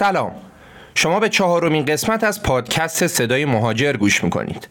[0.00, 0.32] سلام.
[0.94, 4.68] شما به چهارمین قسمت از پادکست صدای مهاجر گوش می‌کنید.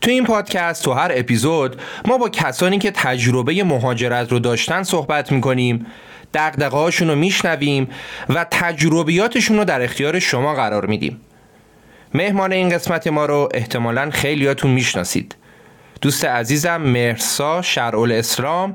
[0.00, 5.32] تو این پادکست تو هر اپیزود ما با کسانی که تجربه مهاجرت رو داشتن صحبت
[5.32, 5.86] می‌کنیم
[6.34, 7.88] دقدقه رو میشنویم
[8.28, 11.20] و تجربیاتشون رو در اختیار شما قرار میدیم.
[12.14, 15.36] مهمان این قسمت ما رو احتمالا خیلیاتون می‌شناسید.
[16.00, 18.74] دوست عزیزم مرسا شرعال اسلام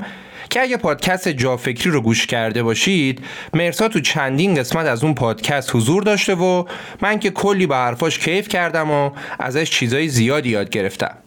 [0.49, 5.75] که اگه پادکست جافکری رو گوش کرده باشید مرسا تو چندین قسمت از اون پادکست
[5.75, 6.65] حضور داشته و
[7.01, 11.17] من که کلی با حرفاش کیف کردم و ازش چیزای زیادی یاد گرفتم.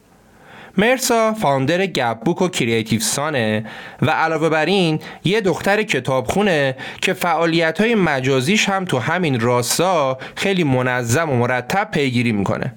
[0.78, 3.66] مرسا فاوندر گپ بوک و کریتیو سانه
[4.02, 10.18] و علاوه بر این یه دختر کتابخونه که فعالیت های مجازیش هم تو همین راستا
[10.36, 12.74] خیلی منظم و مرتب پیگیری می‌کنه.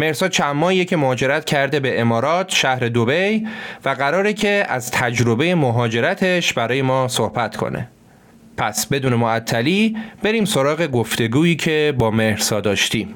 [0.00, 3.46] مرسا چند ماهیه که مهاجرت کرده به امارات شهر دوبی
[3.84, 7.88] و قراره که از تجربه مهاجرتش برای ما صحبت کنه.
[8.56, 13.14] پس بدون معطلی بریم سراغ گفتگویی که با مرسا داشتیم.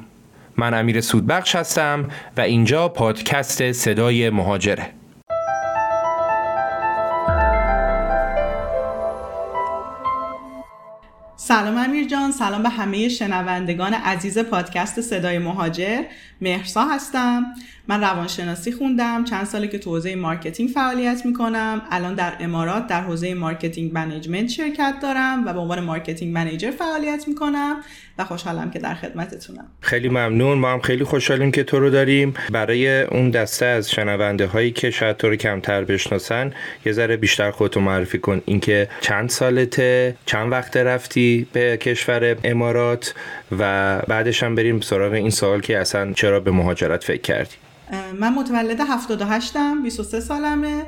[0.56, 4.86] من امیر سودبخش هستم و اینجا پادکست صدای مهاجره.
[11.54, 16.02] سلام امیر جان سلام به همه شنوندگان عزیز پادکست صدای مهاجر.
[16.40, 17.46] مهرسا هستم.
[17.88, 19.24] من روانشناسی خوندم.
[19.24, 21.82] چند ساله که تو حوزه marketing فعالیت می‌کنم.
[21.90, 27.28] الان در امارات در حوزه marketing management شرکت دارم و به عنوان marketing manager فعالیت
[27.28, 27.76] می‌کنم.
[28.18, 29.64] و خوشحالم که در خدمتتونم.
[29.80, 30.58] خیلی ممنون.
[30.58, 32.34] ما هم خیلی خوشحالیم که تو رو داریم.
[32.52, 36.52] برای اون دسته از شنونده هایی که شاید تو رو کمتر بشناسن
[36.86, 38.42] یه ذره بیشتر خودتو معرفی کن.
[38.44, 43.14] اینکه چند سالته چند وقت رفتی به کشور امارات
[43.58, 47.54] و بعدش هم بریم سراغ این سوال که اصلا چرا به مهاجرت فکر کردی؟
[48.20, 50.82] من متولد 78م 23 سالمه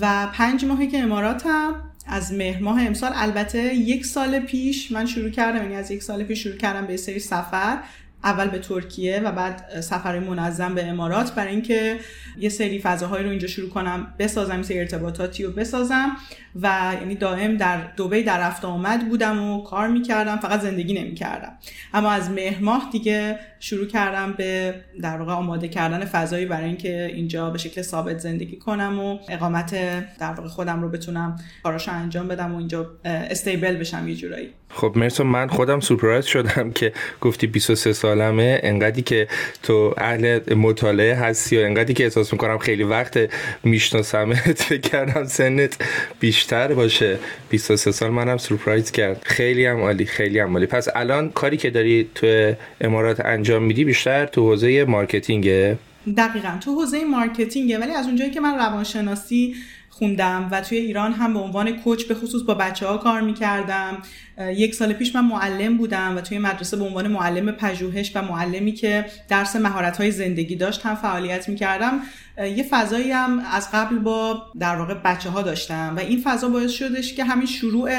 [0.00, 1.74] و پنج ماهی که اماراتم
[2.06, 3.12] از مهر ماه امسال.
[3.14, 6.96] البته یک سال پیش من شروع کردم یعنی از یک سال پیش شروع کردم به
[6.96, 7.78] سری سفر.
[8.24, 11.96] اول به ترکیه و بعد سفر منظم به امارات برای اینکه
[12.38, 16.16] یه سری فضاهایی رو اینجا شروع کنم بسازم یه سری ارتباطاتی رو بسازم
[16.62, 21.52] و یعنی دائم در دوبه در رفت آمد بودم و کار می‌کردم فقط زندگی نمی‌کردم.
[21.94, 27.10] اما از مهر ماه دیگه شروع کردم به در واقع آماده کردن فضایی برای اینکه
[27.14, 29.74] اینجا به شکل ثابت زندگی کنم و اقامت
[30.18, 34.48] در واقع خودم رو بتونم کاراشو انجام بدم و اینجا استیبل بشم یه جورایی.
[34.68, 39.28] خب مرسا من خودم سورپرایز شدم که گفتی 23 سالمه انقدری که
[39.62, 43.18] تو اهل مطالعه هستی و انقدری که احساس می‌کنم خیلی وقت
[43.64, 45.76] میشناسمت فکر کردم سنت
[46.20, 47.18] بیشتر باشه.
[47.50, 49.22] 23 سال منم سورپرایز کرد.
[49.24, 50.66] خیلی هم عالی خیلی هم عالی.
[50.66, 55.78] پس الان کاری که داری تو امارات انجام میدی بیشتر تو حوزه marketing ه؟
[56.16, 57.78] دقیقا تو حوزه marketing ه.
[57.78, 59.54] ولی از اونجایی که من روانشناسی
[59.92, 63.98] خوندم و توی ایران هم به عنوان coach به خصوص با بچه ها کار می‌کردم.
[64.38, 68.72] یک سال پیش من معلم بودم و توی مدرسه به عنوان معلم پژوهش و معلمی
[68.72, 72.00] که درس مهارت های زندگی داشت هم فعالیت می‌کردم
[72.38, 76.70] یه فضایی هم از قبل با در واقع بچه ها داشتم و این فضا باعث
[76.70, 77.90] شدش که همین شروع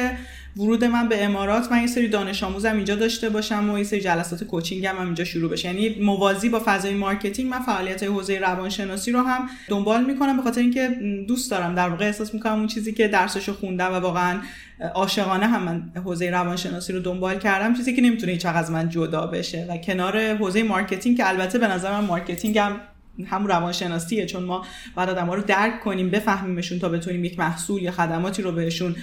[0.58, 4.02] ورود من به امارات من یه سری دانش آموزم اینجا داشته باشم و یه سری
[4.02, 5.68] جلسات coaching هم, اینجا شروع بشه.
[5.68, 10.44] یعنی موازی با فضای marketing من فعالیت های حوزه روانشناسی رو هم دنبال می‌کنم به
[10.44, 10.90] خاطر اینکه
[11.28, 14.40] دوست دارم در واقع احساس می‌کنم اون چیزی که درسشو خوندم و واقعا
[14.94, 19.28] عاشقانه هم من حوزه روانشناسی رو دنبال کردم چیزی که نمی‌تونه هیچ از من جدا
[19.28, 22.80] بشه و کنار حوزه marketing که البته به نظر من marketing هم
[23.26, 24.66] همون روانشناسیه چون ما
[24.96, 28.96] باید آدم رو درک کنیم بفهمیمشون تا بتونیم یک محصول یا خدماتی رو بهشون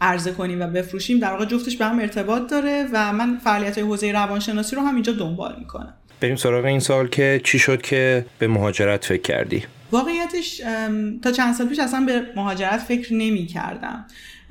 [0.00, 3.86] عرضه کنیم و بفروشیم در واقع جفتش به هم ارتباط داره و من فعالیت های
[3.86, 5.94] حوزه روانشناسی رو هم اینجا دنبال می‌کنم.
[6.20, 10.62] بریم سراغ این سال که چی شد که به مهاجرت فکر کردی؟ واقعیتش
[11.22, 14.04] تا چند سال پیش اصلا به مهاجرت فکر نمی کردم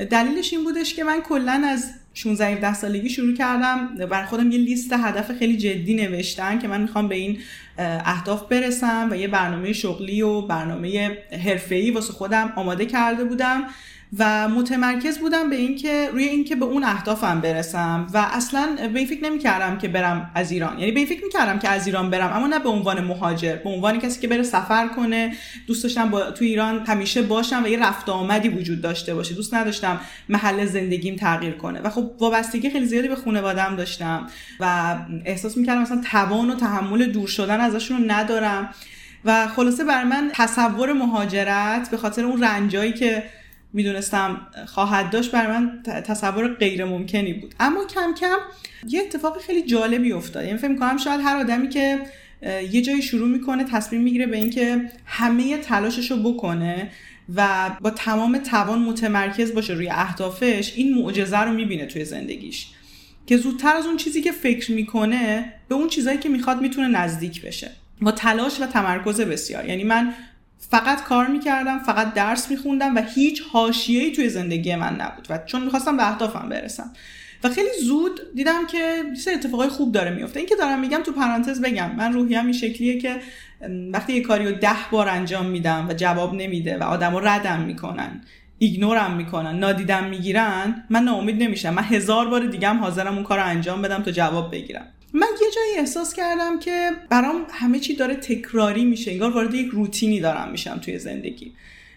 [0.09, 4.57] دلیلش این بودش که من کلا از 16 17 سالگی شروع کردم بر خودم یه
[4.57, 7.39] لیست هدف خیلی جدی نوشتن که من می‌خوام به این
[7.77, 13.63] اهداف برسم و یه برنامه شغلی و برنامه حرفه‌ای واسه خودم آماده کرده بودم.
[14.19, 19.07] و متمرکز بودم به اینکه روی اینکه به اون اهدافم برسم و اصلا به این
[19.07, 20.80] فکر نمی کردم که برم از ایران.
[20.80, 23.56] یعنی به این فکر می کردم که از ایران برم اما نه به عنوان مهاجر
[23.56, 25.33] به عنوان کسی که بره سفر کنه.
[25.68, 29.36] دوست داشتم با تو ایران همیشه باشم و یه رفت آمدی وجود داشته باشه.
[29.36, 30.00] دوست نداشتم
[30.30, 31.81] محل زندگیم تغییر کنه.
[31.81, 34.27] و خب وابستگی خیلی زیادی به خانواده‌ام داشتم
[34.59, 34.95] و
[35.25, 38.69] احساس می‌کردم مثلا توان و تحمل دور شدن ازشون ندارم.
[39.25, 43.24] و خلاصه بر من تصور مهاجرت به خاطر اون رنجایی که
[43.77, 47.56] می‌دونستم خواهد داشت برای من تصور غیر ممکنی بود.
[47.59, 48.38] اما کم کم
[48.88, 50.45] یه اتفاق خیلی جالبی افتاد.
[50.45, 52.00] یعنی فکر می‌کنم شاید هر آدمی که
[52.71, 56.89] یه جایی شروع می‌کنه تصمیم می‌گیره به اینکه همه تلاشش رو بکنه
[57.35, 62.68] و با تمام توان متمرکز باشه روی اهدافش این معجزه رو می‌بینه توی زندگیش.
[63.27, 67.41] که زودتر از اون چیزی که فکر می‌کنه به اون چیزایی که می‌خواد می‌تونه نزدیک
[67.41, 67.71] بشه.
[68.01, 69.65] با تلاش و تمرکز بسیار.
[69.65, 70.13] یعنی من
[70.59, 75.63] فقط کار می‌کردم فقط درس میخوندم و هیچ حاشیه‌ای توی زندگی من نبود و چون
[75.63, 76.94] می‌خواستم به اهدافم برسم.
[77.44, 81.12] و خیلی زود دیدم که سه اتفاقای خوب داره میفته این که دارم میگم تو
[81.12, 83.15] پرانتز بگم من روحیم این شکلیه که
[83.94, 88.21] وقتی یه کاری رو ده بار انجام میدم و جواب نمیده و آدما ردم می‌کنن
[88.57, 91.74] ایگنورم می‌کنن نادیدم می‌گیرن من ناامید نمیشم.
[91.74, 94.86] من هزار بار دیگه هم حاضرم اون کار انجام بدم تا جواب بگیرم.
[95.13, 99.69] من یه جایی احساس کردم که برام همه چی داره تکراری میشه انگار وارد یک
[99.71, 101.51] روتینی دارم میشم توی زندگی.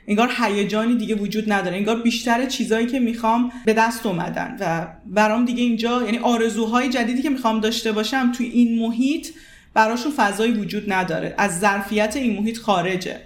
[0.08, 5.44] انگار هیجانی دیگه وجود نداره انگار بیشتر چیزایی که می‌خوام به دست اومدن و برام
[5.44, 9.28] دیگه اینجا یعنی آرزوهای جدیدی که می‌خوام داشته باشم توی این محیط
[9.74, 11.34] براشون فضایی وجود نداره.
[11.38, 13.20] از ظرفیت این محیط خارجه.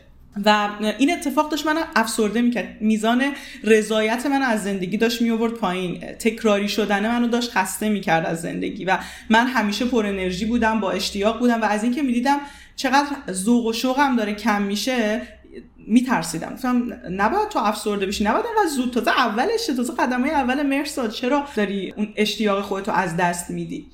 [0.45, 2.77] و این اتفاق داشت من افسرده می‌کرد.
[2.81, 3.23] میزان
[3.65, 6.01] رضایت من از زندگی داشت میورد پایین.
[6.01, 8.99] تکراری شدن منو داشت خسته می‌کرد از زندگی و
[9.31, 12.41] من همیشه پر انرژی بودم با اشتیاق بودم و از اینکه می‌دیدم
[12.77, 15.23] چقدر ذوق و شوقم داره کم میشه
[15.87, 16.53] میترسیدم.
[16.55, 21.45] گفتم نباید تو افسرده بشی نباید انقدر زود تازه اولشه تازه قدمای اول مرساد چرا
[21.57, 23.87] داری اون اشتیاق خودتو از دست میدی؟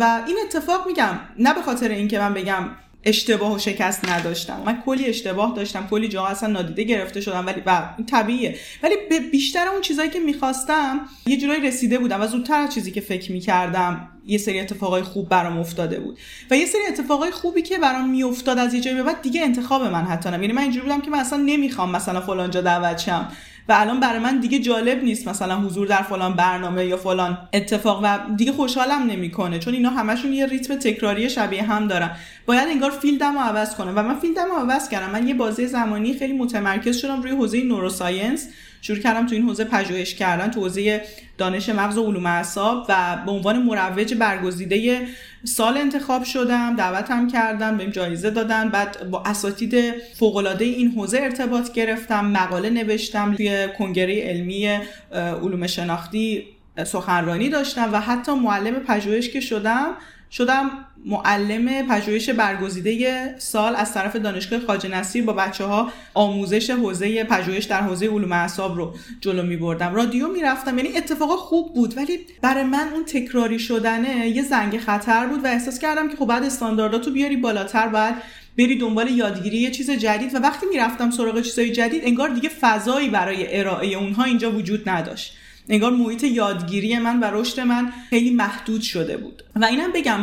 [0.00, 2.70] و این اتفاق میگم نه به خاطر اینکه من بگم
[3.06, 4.62] اشتباه و شکست نداشتم.
[4.66, 8.56] من کلی اشتباه داشتم کلی جا اصلا نادیده گرفته شدم ولی و این طبیعیه.
[8.82, 12.90] ولی به بیشتر اون چیزایی که می‌خواستم یه جورایی رسیده بودم و زودتر از چیزی
[12.90, 16.18] که فکر می‌کردم یه سری اتفاقای خوب برام افتاده بود.
[16.50, 19.82] و یه سری اتفاقای خوبی که برام میافتاد از یه جایی به بعد دیگه انتخاب
[19.82, 22.98] من حتی نه یعنی من اینجوری بودم که من اصلا نمی‌خوام مثلا فلان جا دعوت
[22.98, 23.28] شم.
[23.68, 28.00] و الان برای من دیگه جالب نیست مثلا حضور در فلان برنامه یا فلان اتفاق
[28.02, 32.10] و دیگه خوشحالم نمی‌کنه چون اینا همشون یه ریتم تکراری شبیه هم دارن.
[32.46, 35.10] باید انگار فیلدم رو عوض کنم و من فیلدم رو عوض کردم.
[35.10, 38.48] من یه بازه زمانی خیلی متمرکز شدم روی حوزه نوروساینس
[38.86, 41.02] شروع کردم تو این حوزه پژوهش کردن تو حوزه
[41.38, 45.06] دانش مغز و علوم اعصاب و به عنوان مروج برگزیده
[45.44, 49.74] سال انتخاب شدم دعوتم کردم بهم جایزه دادن بعد با اساتید
[50.18, 54.78] فوق العاده این حوزه ارتباط گرفتم مقاله نوشتم توی کنگره علمی
[55.12, 56.44] علوم شناختی
[56.84, 59.86] سخنرانی داشتم و حتی معلم پژوهش که شدم
[60.30, 60.70] شدم
[61.04, 67.64] معلم پژوهش برگزیده سال از طرف دانشگاه خواجه نصیر با بچه ها آموزش حوزه پژوهش
[67.64, 71.96] در حوزه علوم اعصاب رو جلو می بردم رادیو می رفتم یعنی اتفاق خوب بود
[71.96, 76.26] ولی برای من اون تکراری شدنه یه زنگ خطر بود و احساس کردم که خب
[76.26, 78.22] بعد استاندارداتو بیاری بالاتر بعد
[78.58, 80.34] بری دنبال یادگیری یه چیز جدید.
[80.34, 85.36] و وقتی می‌رفتم سراغ چیزای جدید انگار دیگه فضایی برای ارائه اونها اینجا وجود نداشت.
[85.68, 89.42] انگار محیط یادگیری من و رشد من خیلی محدود شده بود.
[89.56, 90.20] و اینم بگم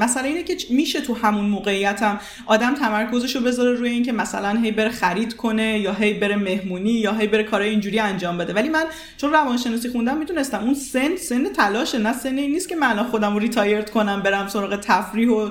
[0.00, 4.70] مثلا اینه که میشه تو همون موقعیتم آدم تمرکزش رو بذاره روی اینکه مثلا هی
[4.70, 8.52] بره خرید کنه یا هی بره مهمونی یا هی بره کارهای اینجوری انجام بده.
[8.52, 8.84] ولی من
[9.16, 13.32] چون روانشناسی خوندم می‌تونستم اون سن سن تلاشه نه سن این نیست که من خودم
[13.32, 15.50] رو retired کنم برم سراغ تفریح و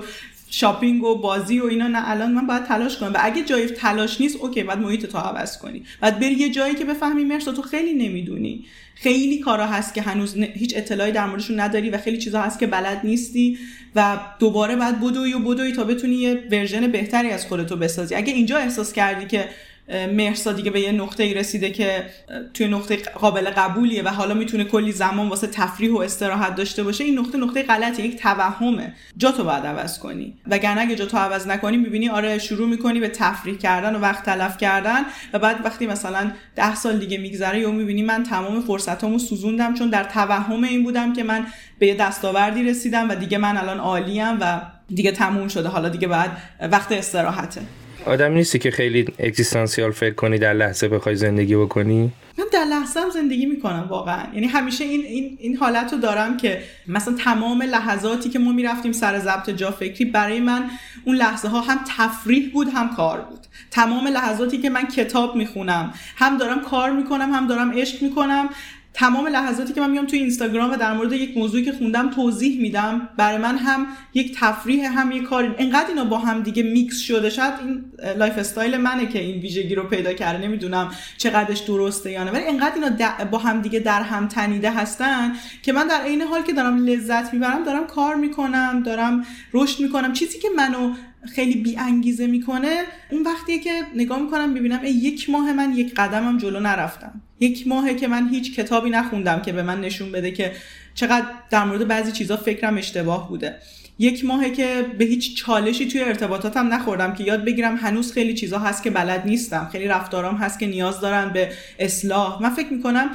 [0.50, 1.88] shopping و بازی و اینا.
[1.88, 3.13] نه الان من باید تلاش کنم.
[3.13, 5.83] و اگه جای تلاش نیست okay باید محیط تو عوض کنی.
[6.01, 8.65] باید بری یه جایی که بفهمی مهرسا تو خیلی نمی‌دونی.
[9.01, 12.67] خیلی کارا هست که هنوز هیچ اطلاعی در موردشون نداری و خیلی چیزا هست که
[12.67, 13.58] بلد نیستی
[13.96, 18.15] و دوباره باید بدوی و بدوی تا بتونی یه version بهتری از خودتو بسازی.
[18.15, 19.50] اگه اینجا احساس کردی که
[19.91, 22.05] مهرسا دیگه به یه نقطه ای رسیده که
[22.53, 27.03] توی نقطه قابل قبولیه و حالا می‌تونه کلی زمان واسه تفریح و استراحت داشته باشه.
[27.03, 28.93] این نقطه نقطه غلطه یک توهمه.
[29.17, 30.33] جا تو باید عوض کنی.
[30.48, 34.25] وگرنه اگه جا تو عوض نکنی می‌بینی آره شروع می‌کنی به تفریح کردن و وقت
[34.25, 35.01] تلف کردن
[35.33, 39.89] و بعد وقتی مثلا ده سال دیگه میگذره یا می‌بینی من تمام فرصتامو سوزوندم چون
[39.89, 41.45] در توهم این بودم که من
[41.79, 45.69] به یه دستاوردی رسیدم و دیگه من الان عالیم و دیگه تموم شده.
[45.69, 46.38] حالا دیگه بعد
[46.71, 47.62] وقت استراحته.
[48.05, 53.00] آدم نیستی که خیلی اگزیستانسیال فکر کنی در لحظه بخوای زندگی بکنی؟ من در لحظه
[53.00, 54.24] هم زندگی می‌کنم واقعا.
[54.34, 58.91] یعنی همیشه این این این حالت رو دارم که مثلا تمام لحظاتی که ما می‌رفتیم
[58.91, 60.70] سر ضبط جا فکری برای من
[61.05, 63.39] اون لحظه ها هم تفریح بود هم کار بود.
[63.72, 68.50] تمام لحظاتی که من کتاب می‌خونم هم دارم کار می‌کنم هم دارم عشق می‌کنم
[68.93, 72.62] تمام لحظاتی که من میام توی اینستاگرام و در مورد یک موضوعی که خوندم توضیح
[72.62, 73.10] میدم.
[73.17, 75.55] برای من هم یک تفریح هم یک کار.
[75.57, 77.29] انقدر اینا با هم دیگه میکس شده.
[77.29, 77.86] شاید این
[78.17, 80.48] lifestyle منه که این ویژگی رو پیدا کرده.
[80.48, 82.31] نمی‌دونم چقدرش درسته یا نه.
[82.31, 86.41] ولی انقدر اینا با هم دیگه در هم تنیده هستن که من در عین حال
[86.41, 90.13] که دارم لذت می‌برم دارم کار می‌کنم دارم رشد می‌کنم.
[90.13, 90.93] چیزی که منو
[91.25, 92.84] خیلی بی انگیزه می‌کنه.
[93.12, 97.22] اون وقتیه که نگاه می‌کنم ببینم یک ماه من یک قدمم جلو نرفتم.
[97.40, 100.51] یک ماهه که من هیچ کتابی نخوندم که به من نشون بده که
[100.94, 103.56] چقدر در مورد بعضی چیزا فکرم اشتباه بوده.
[104.01, 108.60] یک ماهه که به هیچ چالشی توی ارتباطاتم نخوردم که یاد بگیرم هنوز خیلی چیزا
[108.60, 109.70] هست که بلد نیستم.
[109.72, 112.41] خیلی رفتارام هست که نیاز دارن به اصلاح.
[112.41, 113.10] من فکر می‌کنم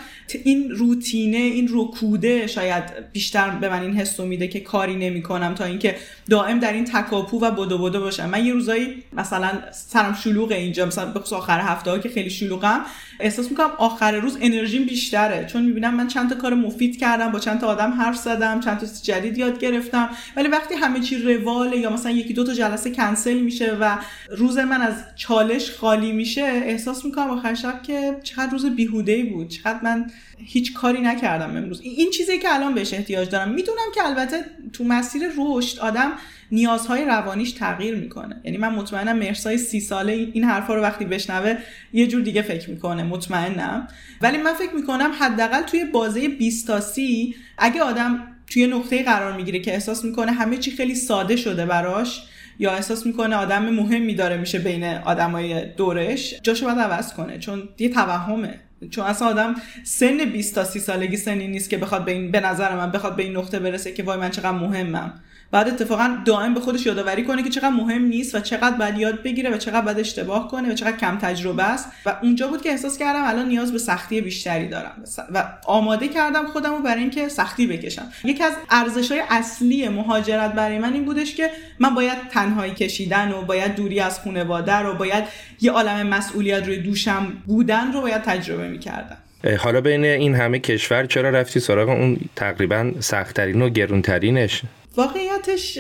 [0.45, 5.65] این روتینه این رکوده شاید بیشتر به من این حس میده که کاری نمی‌کنم تا
[5.65, 5.97] اینکه
[6.31, 8.31] دائم در این تکاپو و بدو بدو باشم.
[8.31, 12.81] من یه روزایی مثلا سرم شلوغ اینجا مثلا به آخر هفته ها که خیلی شلوغم.
[13.21, 15.47] احساس می‌کنم آخر روز انرژیم بیشتره.
[15.47, 18.79] چون می‌بینم من چند تا کار مفید کردم با چند تا آدم حرف زدم چند
[18.79, 20.09] تا جدید یاد گرفتم.
[20.37, 23.99] ولی وقتی همه چی رواله یا مثلا یکی دو تا جلسه کنسل میشه و
[24.31, 29.49] روز من از چالش خالی میشه احساس می‌کنم آخر شب که چقدر روز بیهوده بود.
[29.49, 31.81] چقدر من هیچ کاری نکردم امروز.
[31.81, 33.55] این چیزی که الان بهش احتیاج دارم.
[33.55, 36.13] می‌دونم که البته تو مسیر رشد آدم
[36.53, 38.41] نیازهای روانیش تغییر می‌کنه.
[38.45, 41.57] یعنی من مطمئنم مرسای سی ساله این حرفا رو وقتی بشنوه
[41.93, 43.03] یه جور دیگه فکر می‌کنه.
[43.03, 43.89] مطمئنم.
[44.21, 49.37] ولی من فکر می‌کنم حداقل توی بازه 20 تا 30 اگه آدم توی نقطه قرار
[49.37, 52.23] می‌گیره که احساس می‌کنه همه چی خیلی ساده شده براش
[52.59, 57.39] یا احساس می‌کنه آدم مهمی داره میشه بین آدمای دورش جاشو باید عوض کنه.
[57.39, 58.61] چون یه توهمه.
[58.91, 62.41] چون اصلا آدم سن 20 تا 30 سالگی سنی نیست که بخواد به این به
[62.41, 65.15] نظر من بخواد به این نقطه برسه که وای من چقدر مهمم.
[65.51, 69.23] بعد اتفاقا دائم به خودش یادآوری کنه که چقدر مهم نیست و چقدر باید یاد
[69.23, 71.89] بگیره و چقدر باید اشتباه کنه و چقدر کم تجربه است.
[72.07, 75.05] و اونجا بود که احساس کردم الان نیاز به سختی بیشتری دارم.
[75.35, 78.09] و آماده کردم خودم رو برای اینکه سختی بکشم.
[78.25, 83.33] یکی از ارزش های اصلی مهاجرت برای من این بودش که من باید تنهایی کشیدن
[83.33, 85.25] و باید دوری از خانواده رو باید
[85.61, 89.17] یه عالم مسئولیت روی دوشم بودن رو باید تجربه می‌کردم.
[89.59, 94.63] حالا بین این همه کشور چرا رفتی سراغ اون تقریبا سختترین و گرونترینش؟
[94.97, 95.79] واقعیتش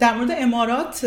[0.00, 1.00] در مورد امارات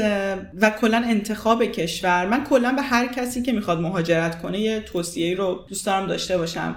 [0.62, 5.36] و کلا انتخاب کشور من کلا به هر کسی که می‌خواد مهاجرت کنه یه توصیه
[5.36, 6.76] رو دوست دارم داشته باشم.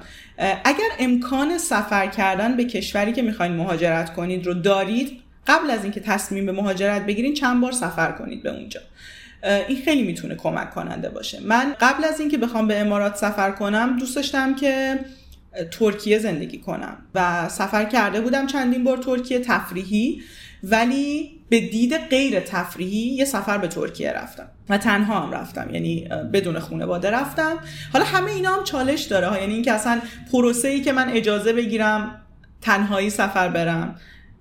[0.65, 6.01] اگر امکان سفر کردن به کشوری که می‌خواین مهاجرت کنید رو دارید قبل از اینکه
[6.01, 8.81] تصمیم به مهاجرت بگیرین چند بار سفر کنید به اونجا.
[9.69, 11.41] این خیلی می‌تونه کمک کننده باشه.
[11.41, 14.99] من قبل از اینکه بخوام به امارات سفر کنم دوست داشتم که
[15.71, 16.97] ترکیه زندگی کنم.
[17.15, 20.23] و سفر کرده بودم چندین بار ترکیه تفریحی.
[20.71, 24.49] ولی به دید غیر تفریحی یه سفر به ترکیه رفتم.
[24.69, 27.57] و تنها هم رفتم یعنی بدون خانواده رفتم.
[27.93, 29.39] حالا همه اینا هم چالش داره ها.
[29.39, 30.01] یعنی اینکه اصلا
[30.33, 32.21] پروسه ای که من اجازه بگیرم
[32.61, 33.95] تنهایی سفر برم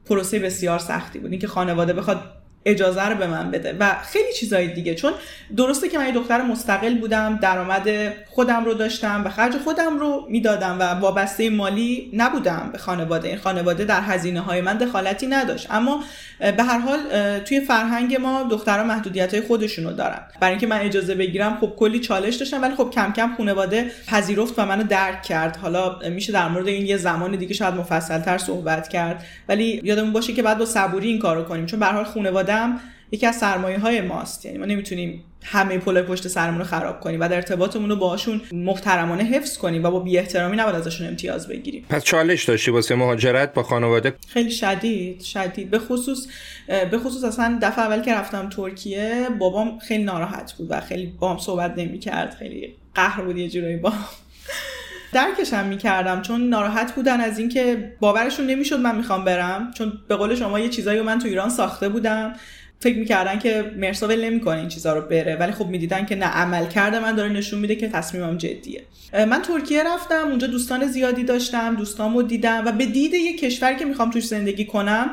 [0.06, 1.32] پروسه بسیار سختی بود.
[1.32, 2.33] اینکه خانواده بخواد
[2.66, 3.76] اجازه رو به من بده.
[3.80, 5.14] و خیلی چیزای دیگه چون
[5.58, 7.90] درسته که من یه دختر مستقل بودم درآمد
[8.30, 13.28] خودم رو داشتم و خرج خودم رو می‌دادم و وابسته مالی نبودم به خانواده.
[13.28, 15.68] این خانواده در هزینه های من دخالتی نداشت.
[15.72, 16.04] اما
[16.40, 17.00] به هر حال
[17.40, 20.20] توی فرهنگ ما دخترها محدودیت های خودشونو دارن.
[20.40, 24.60] برای اینکه من اجازه بگیرم خب کلی چالش داشتم ولی خب کم کم خانواده پذیرفت
[24.60, 25.56] و منو درک کرد.
[25.56, 29.26] حالا میشه در مورد این یه زمان دیگه شاید مفصلتر صحبت کرد.
[29.50, 31.66] ولی یادمون باشه که بعد با صبوری این کارو کنیم.
[31.66, 32.53] چون به هر حال خانواده
[33.12, 34.46] یکی از سرمایه های ماست.
[34.46, 38.42] یعنی ما نمی‌تونیم همه پل پشت سرمون رو خراب کنیم و در ارتباطمون رو باشون
[38.52, 41.86] محترمانه حفظ کنیم و با بی احترامی نباید ازشون امتیاز بگیریم.
[41.90, 45.70] پس چالش داشتی واسه مهاجرت با خانواده؟ خیلی شدید شدید.
[45.70, 46.28] به خصوص
[46.68, 51.38] به خصوص اصلا دفعه اول که رفتم ترکیه بابام خیلی ناراحت بود و خیلی بام
[51.38, 53.94] صحبت نمی‌کرد خیلی قهر بود یه جورایی با
[55.14, 59.72] درکشم می‌کردم چون ناراحت بودن از اینکه باورشون نمی‌شد من می‌خوام برم.
[59.78, 62.34] چون به قول شما یه چیزایی من تو ایران ساخته بودم.
[62.80, 65.36] فکر می‌کردن که مرسا ول نمی‌کنه این چیزا رو بره.
[65.36, 68.84] ولی خب می‌دیدن که نه عمل کرده من داره نشون میده که تصمیمم جدیه.
[69.14, 73.86] من ترکیه رفتم اونجا دوستان زیادی داشتم دوستامو دیدم و به دید یه کشوری که
[73.86, 75.10] می‌خوام توش زندگی کنم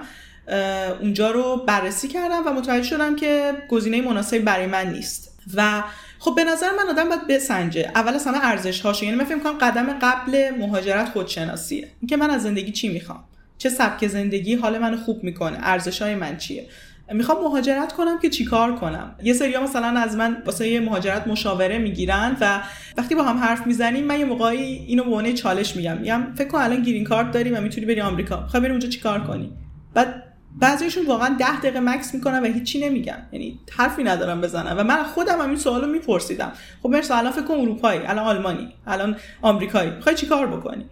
[1.01, 5.41] اونجا رو بررسی کردم و متوجه شدم که گزینه مناسبی برای من نیست.
[5.55, 5.83] و
[6.23, 7.93] خب به نظر من آدم باید بسنجه.
[7.95, 11.89] اول از همه ارزش هاشه یعنی من فکر کنم قدم قبل مهاجرت خودشناسیه.
[12.01, 13.25] اینکه من از زندگی چی می‌خوام؟
[13.59, 16.67] چه سبک زندگی حال منو خوب می‌کنه؟ ارزش های من چیه؟
[17.13, 21.79] می‌خوام مهاجرت کنم که چیکار کنم؟ یه سری مثلا از من واسه یه مهاجرت مشاوره
[21.79, 22.63] می‌گیرن و
[22.97, 25.99] وقتی با هم حرف می‌زنیم من یه موقعی اینو به عنوان چالش میگم.
[25.99, 28.43] میگم فکر کن الان گرین کارت داری و می‌تونی بری آمریکا.
[28.43, 29.53] می‌خوای بری اونجا چیکار کنی؟
[29.95, 30.23] بعد
[30.59, 33.27] بعضیشون واقعا ده دقیقه مکس می‌کنن و هیچی نمیگن.
[33.33, 34.75] یعنی حرفی ندارم بزنم.
[34.79, 36.53] و من خودم هم این سوالو میپرسیدم.
[36.83, 39.91] خب مرسا الان فکر کن اروپایی الان آلمانی الان آمریکایی.
[39.91, 40.85] می‌خوای چیکار بکنی؟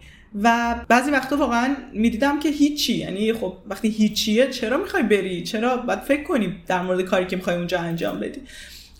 [0.43, 2.97] و بعضی وقتا واقعا می‌دیدم که هیچی.
[2.97, 7.35] یعنی خب وقتی هیچیه چرا می‌خوای بری؟ چرا باید فکر کنی در مورد کاری که
[7.35, 8.41] می‌خوای اونجا انجام بدی؟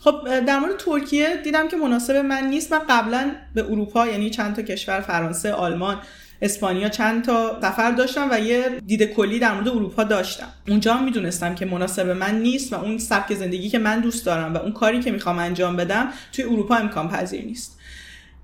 [0.00, 2.72] خب در مورد ترکیه دیدم که مناسب من نیست.
[2.72, 5.98] من قبلا به اروپا یعنی چند تا کشور فرانسه آلمان
[6.42, 10.48] اسپانیا چند تا سفر داشتم و یه دید کلی در مورد اروپا داشتم.
[10.68, 14.54] اونجا هم می‌دونستم که مناسب من نیست و اون سبک زندگی که من دوست دارم
[14.54, 17.79] و اون کاری که می‌خوام انجام بدم توی اروپا امکان پذیر نیست.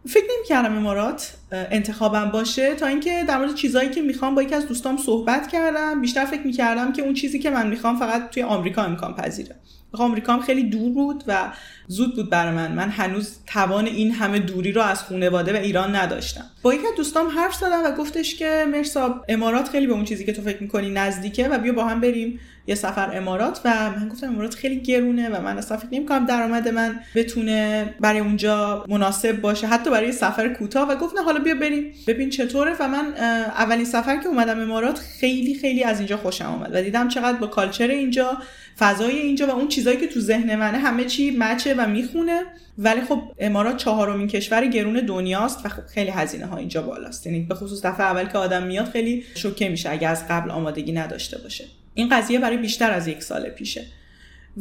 [0.08, 4.66] فکر کردم امارات انتخابم باشه تا اینکه در مورد چیزهایی که می‌خوام با یکی از
[4.66, 6.00] دوستام صحبت کردم.
[6.00, 9.56] بیشتر فکر می‌کردم که اون چیزی که من می‌خوام فقط توی آمریکا امکان پذیره.
[9.92, 11.52] آمریکا خیلی دور بود و
[11.86, 12.72] زود بود برای من.
[12.72, 16.44] من هنوز توان این همه دوری رو از خانواده و ایران نداشتم.
[16.62, 20.24] با یکی از دوستام حرف زدم و گفتش که مرسا امارات خیلی به اون چیزی
[20.24, 22.40] که تو فکر می‌کنی نزدیکه و بیا با هم بریم.
[22.66, 26.68] یه سفر امارات و من گفتم امارات خیلی گرونه و من اصلا فکر نمی‌کنم درآمد
[26.68, 30.88] من بتونه برای اونجا مناسب باشه حتی برای سفر کوتاه.
[30.88, 31.92] و گفت نه حالا بیا بریم.
[32.06, 32.76] ببین چطوره.
[32.80, 33.14] و من
[33.46, 37.46] اولین سفر که اومدم امارات خیلی خیلی از اینجا خوشم آمد و دیدم چقدر با
[37.46, 38.38] کالچر اینجا
[38.78, 42.42] فضای اینجا و اون چیزایی که تو ذهن منه همه چی مچه و می‌خونه.
[42.78, 47.26] ولی خب امارات چهارمین کشور گرون دنیاست و خب خیلی هزینه ها اینجا بالاست.
[47.26, 50.92] یعنی به خصوص دفعه اول که آدم میاد خیلی شوکه میشه اگه از قبل آمادگی
[50.92, 51.64] نداشته باشه.
[51.96, 53.86] این قضیه برای بیشتر از یک سال پیشه.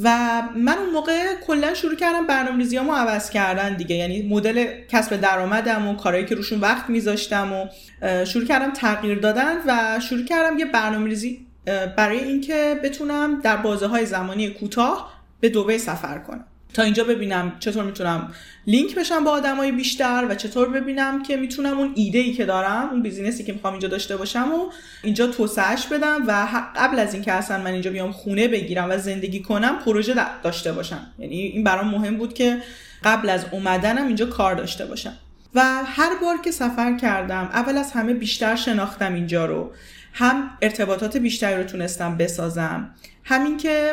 [0.04, 3.96] و من اون موقع کلا شروع کردم برنامه‌ریزیامو عوض کردن دیگه.
[3.96, 7.66] یعنی مدل کسب درآمدم و کارهایی که روشون وقت میذاشتم و
[8.26, 11.48] شروع کردم تغییر دادن و شروع کردم یه برنامه‌ریزی
[11.98, 16.46] برای اینکه بتونم در بازه های زمانی کوتاه به دبی سفر کنم.
[16.76, 18.34] تا اینجا ببینم چطور می‌تونم
[18.68, 22.90] لینک بشم با آدمای بیشتر و چطور ببینم که می‌تونم اون ایده ای که دارم
[22.90, 24.72] اون بیزینسی که می‌خوام اینجا داشته باشم و
[25.04, 29.40] اینجا توسعهش بدم و قبل از اینکه اصلا من اینجا بیام خونه بگیرم و زندگی
[29.40, 31.08] کنم پروژه داشته باشم.
[31.20, 32.58] یعنی این برام مهم بود که
[33.04, 35.14] قبل از اومدنم اینجا کار داشته باشم.
[35.56, 39.72] و هر بار که سفر کردم اول از همه بیشتر شناختم اینجا رو.
[40.14, 42.96] هم ارتباطات بیشتری رو تونستم بسازم.
[43.24, 43.92] همین که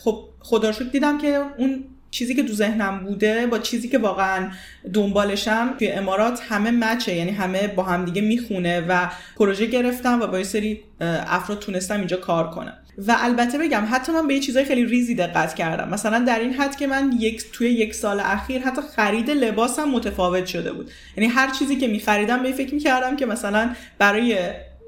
[0.00, 4.50] خب خدا دیدم که اون چیزی که تو ذهنم بوده با چیزی که واقعا
[4.92, 10.26] دنبالشم توی امارات همه مچه یعنی همه با هم دیگه می‌خونه و پروژه گرفتم و
[10.26, 12.74] با یه سری افراد تونستم اینجا کار کنم.
[12.98, 15.88] و البته بگم حتی من به یه چیزای خیلی ریزی دقت کردم.
[15.88, 20.46] مثلا در این حد که من یک توی یک سال اخیر حتی خرید لباسم متفاوت
[20.46, 20.90] شده بود.
[21.16, 24.38] یعنی هر چیزی که میخریدم به فکر می‌کردم که مثلا برای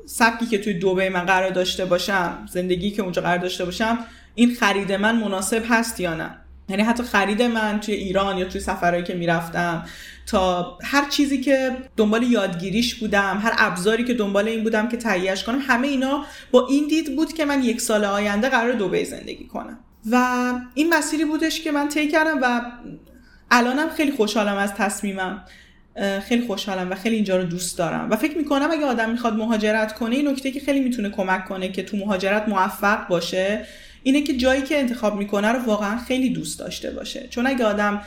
[0.06, 3.98] سبکی که توی دوبه من قرار داشته باشم زندگی که اونجا قرار داشته باشم
[4.34, 6.30] این خرید من مناسب هست یا نه.
[6.68, 9.84] یعنی حتی خرید من توی ایران یا توی سفرهایی که می‌رفتم
[10.26, 15.44] تا هر چیزی که دنبال یادگیریش بودم هر ابزاری که دنبال این بودم که تهیهش
[15.44, 19.44] کنم همه اینا با این دید بود که من یک سال آینده قرار دوبه زندگی
[19.44, 19.78] کنم.
[20.10, 22.60] و این مسیری بودش که من طی کردم و
[23.50, 25.44] الانم خیلی خوشحالم از تصمیمم.
[26.28, 28.10] خیلی خوشحالم و خیلی اینجا رو دوست دارم.
[28.10, 31.68] و فکر می‌کنم اگه آدم می‌خواد مهاجرت کنه این نکته که خیلی می‌تونه کمک کنه
[31.68, 33.66] که تو مهاجرت موفق باشه
[34.02, 37.26] اینه که جایی که انتخاب می‌کنه رو واقعا خیلی دوست داشته باشه.
[37.30, 38.02] چون اگه آدم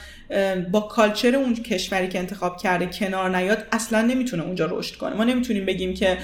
[0.71, 5.15] با کالچر اون کشوری که انتخاب کرده کنار نیاد اصلا نمی‌تونه اونجا رشد کنه.
[5.15, 6.17] ما نمی‌تونیم بگیم که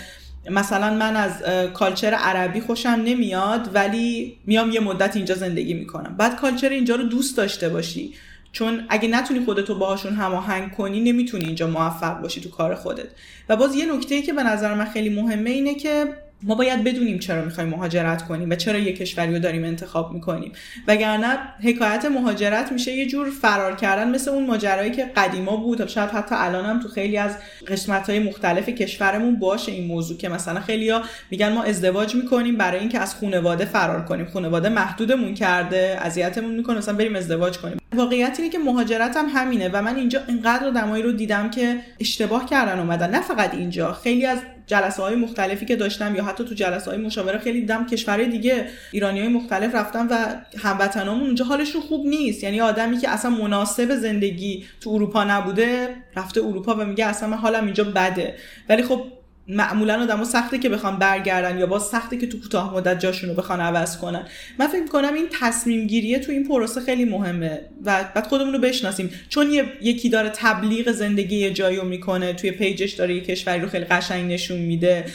[0.50, 1.32] مثلا من از
[1.74, 6.16] کالچر عربی خوشم نمیاد ولی میام یه مدت اینجا زندگی می‌کنم.
[6.18, 8.14] بعد کالچر اینجا رو دوست داشته باشی.
[8.52, 13.08] چون اگه نتونی خودتو باهاشون هماهنگ کنی نمی‌تونی اینجا موفق باشی تو کار خودت.
[13.50, 16.06] و باز یه نکته که به نظر من خیلی مهمه اینه که
[16.44, 20.52] ما باید بدونیم چرا می‌خوایم مهاجرت کنیم و چرا یه کشوری رو داریم انتخاب می‌کنیم.
[20.88, 25.88] وگرنه حکایت مهاجرت میشه یه جور فرار کردن مثل اون ماجرایی که قدیما بود.
[25.88, 30.30] شاید حتی الان هم تو خیلی از قسمت های مختلف کشورمون باشه این موضوع که
[30.30, 34.26] مثلا خیلیا میگن ما ازدواج می‌کنیم برای اینکه از خانواده فرار کنیم.
[34.26, 37.78] خانواده محدودمون کرده اذیتمون می‌کنه مثلا بریم ازدواج کنیم.
[37.96, 42.46] واقعیت اینه که مهاجرت هم همینه و من اینجا اینقدر آدمایی رو دیدم که اشتباه
[42.46, 43.10] کردن اومدن.
[43.10, 47.00] نه فقط اینجا خیلی از جلسه های مختلفی که داشتم یا حتی تو جلسه های
[47.00, 50.18] مشاوره خیلی دیدم کشورهای دیگه ایرانی های مختلف رفتن و
[50.58, 52.44] هموطنامون اونجا حالشون خوب نیست.
[52.44, 57.38] یعنی آدمی که اصلا مناسب زندگی تو اروپا نبوده رفته اروپا و میگه اصلا من
[57.38, 58.36] حالم اینجا بده.
[58.70, 59.04] ولی خب
[59.50, 63.36] معمولا آدمو سخته که بخوان برگردن یا باز سخته که تو کوتاه مدت جاشون رو
[63.36, 64.28] بخوان عوض کنن.
[64.60, 68.60] من فکر کنم این تصمیم گیریه تو این پروسه خیلی مهمه و بعد خودمون رو
[68.60, 69.10] بشناسیم.
[69.30, 73.70] چون یکی داره تبلیغ زندگی یه جایی رو می‌کنه توی پیجش داره یه کشوری رو
[73.70, 75.06] خیلی قشنگ نشون میده.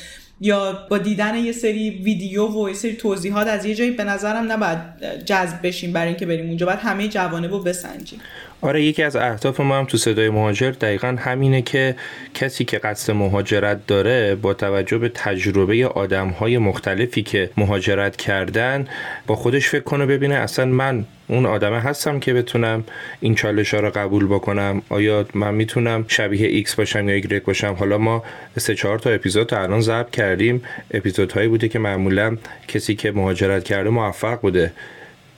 [0.41, 4.53] یا با دیدن یه سری ویدیو و یه سری توضیحات از یه جایی به نظرم
[4.53, 4.79] نباید
[5.25, 6.67] جذب بشیم برای اینکه بریم اونجا.
[6.67, 8.21] باید همه جوانب رو بسنجیم.
[8.63, 11.97] آره یکی از اهداف ما هم تو صدای مهاجر دقیقا همینه که
[12.35, 18.89] کسی که قصد مهاجرت داره با توجه به تجربه آدم های مختلفی که مهاجرت کردن
[19.27, 22.85] با خودش فکر کنه ببینه اصلا من اون آدمه هستم که بتونم
[23.21, 24.83] این چالش ها رو قبول بکنم.
[24.89, 28.23] آیا من می‌تونم شبیه ایکس باشم یا ایگرگ باشم؟ حالا ما
[28.59, 30.63] سه چهار تا اپیزود تا الان ضبط کردیم.
[30.91, 32.37] اپیزودهایی بوده که معمولا
[32.69, 34.73] کسی که مهاجرت کرده موفق بوده.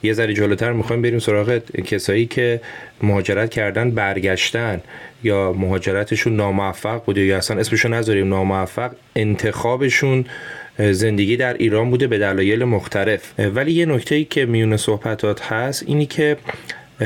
[0.04, 2.60] یه ذره جلوتر می‌خوایم بریم سراغ کسایی که
[3.02, 4.80] مهاجرت کردن برگشتن
[5.22, 8.90] یا مهاجرتشون ناموفق بوده یا اصلا اسمشو نذاریم ناموفق.
[9.16, 10.24] انتخابشون
[10.78, 13.32] زندگی در ایران بوده به دلایل مختلف.
[13.38, 16.36] ولی یه نکته که میون صحبتات هست اینی که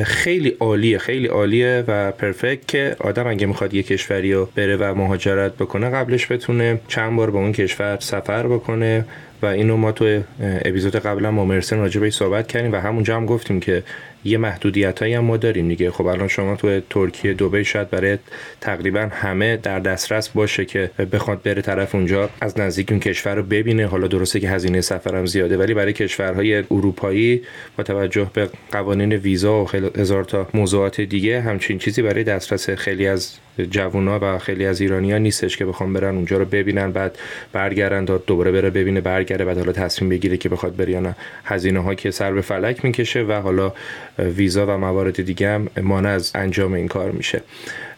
[0.05, 4.95] خیلی عالیه خیلی عالیه و پرفکت که آدم اگه می‌خواد یه کشوری رو بره و
[4.95, 9.05] مهاجرت بکنه قبلش بتونه چند بار به اون کشور سفر بکنه.
[9.43, 13.61] و اینو ما تو اپیزود قبلا ما مرسن راجع صحبت کردیم و همونجا هم گفتیم
[13.61, 13.83] که
[14.25, 15.91] یه محدودیت هایی هم ما داریم دیگه.
[15.91, 18.19] خب الان شما تو ترکیه دبی شاید برای
[18.61, 23.43] تقریبا همه در دسترس باشه که بخواد بره طرف اونجا از نزدیک اون کشور رو
[23.43, 23.87] ببینه.
[23.87, 27.43] حالا درسته که هزینه سفرم زیاده ولی برای کشورهای اروپایی
[27.77, 33.07] با توجه به قوانین ویزا و هزار تا موضوعات دیگه همچین چیزی برای دسترس خیلی
[33.07, 33.39] از
[33.71, 37.19] جوونا و خیلی از ایرانیا نیستش که بخوان برن اونجا رو ببینن بعد
[37.53, 41.17] برگردن تا دوباره بره ببینه برگرده بعد حالا تصمیم بگیره که بخواد بره یا نه.
[41.45, 43.73] هزینه ها که سر به فلک می‌کشه و حالا
[44.19, 47.43] ویزا و موارد دیگه هم مانع از انجام این کار میشه.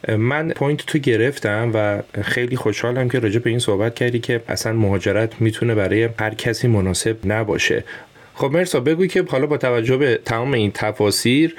[0.08, 4.72] من point تو گرفتم و خیلی خوشحالم که راجع به این صحبت کردی که اصلا
[4.72, 7.84] مهاجرت می‌تونه برای هر کسی مناسب نباشه.
[8.34, 11.54] خب مهرسا بگو که حالا با توجه به تمام این تفاسیر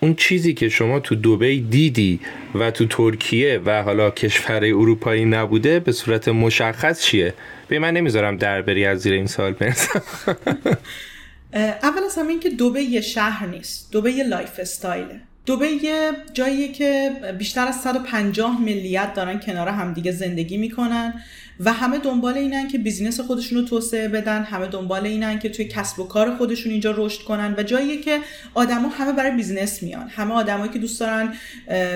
[0.00, 2.20] اون چیزی که شما تو دوبی دیدی
[2.54, 7.34] و تو ترکیه و حالا کشور اروپایی نبوده به صورت مشخص چیه؟
[7.68, 10.00] به من نمی‌ذارم در بری از زیر این سوال مهرسا.
[11.54, 15.20] اول از همه این که دوبی یه شهر نیست دوبی یه lifestyle ه.
[15.46, 21.22] دوبی یه جاییه که بیشتر از 150 ملیت دارن کنار همدیگه زندگی می‌کنن.
[21.60, 25.64] و همه دنبال اینن که business خودشون رو توسعه بدن همه دنبال اینن که توی
[25.64, 28.18] کسب و کار خودشون اینجا رشد کنن و جاییه که
[28.54, 30.08] آدما همه برای business میان.
[30.08, 31.32] همه آدمایی که دوست دارن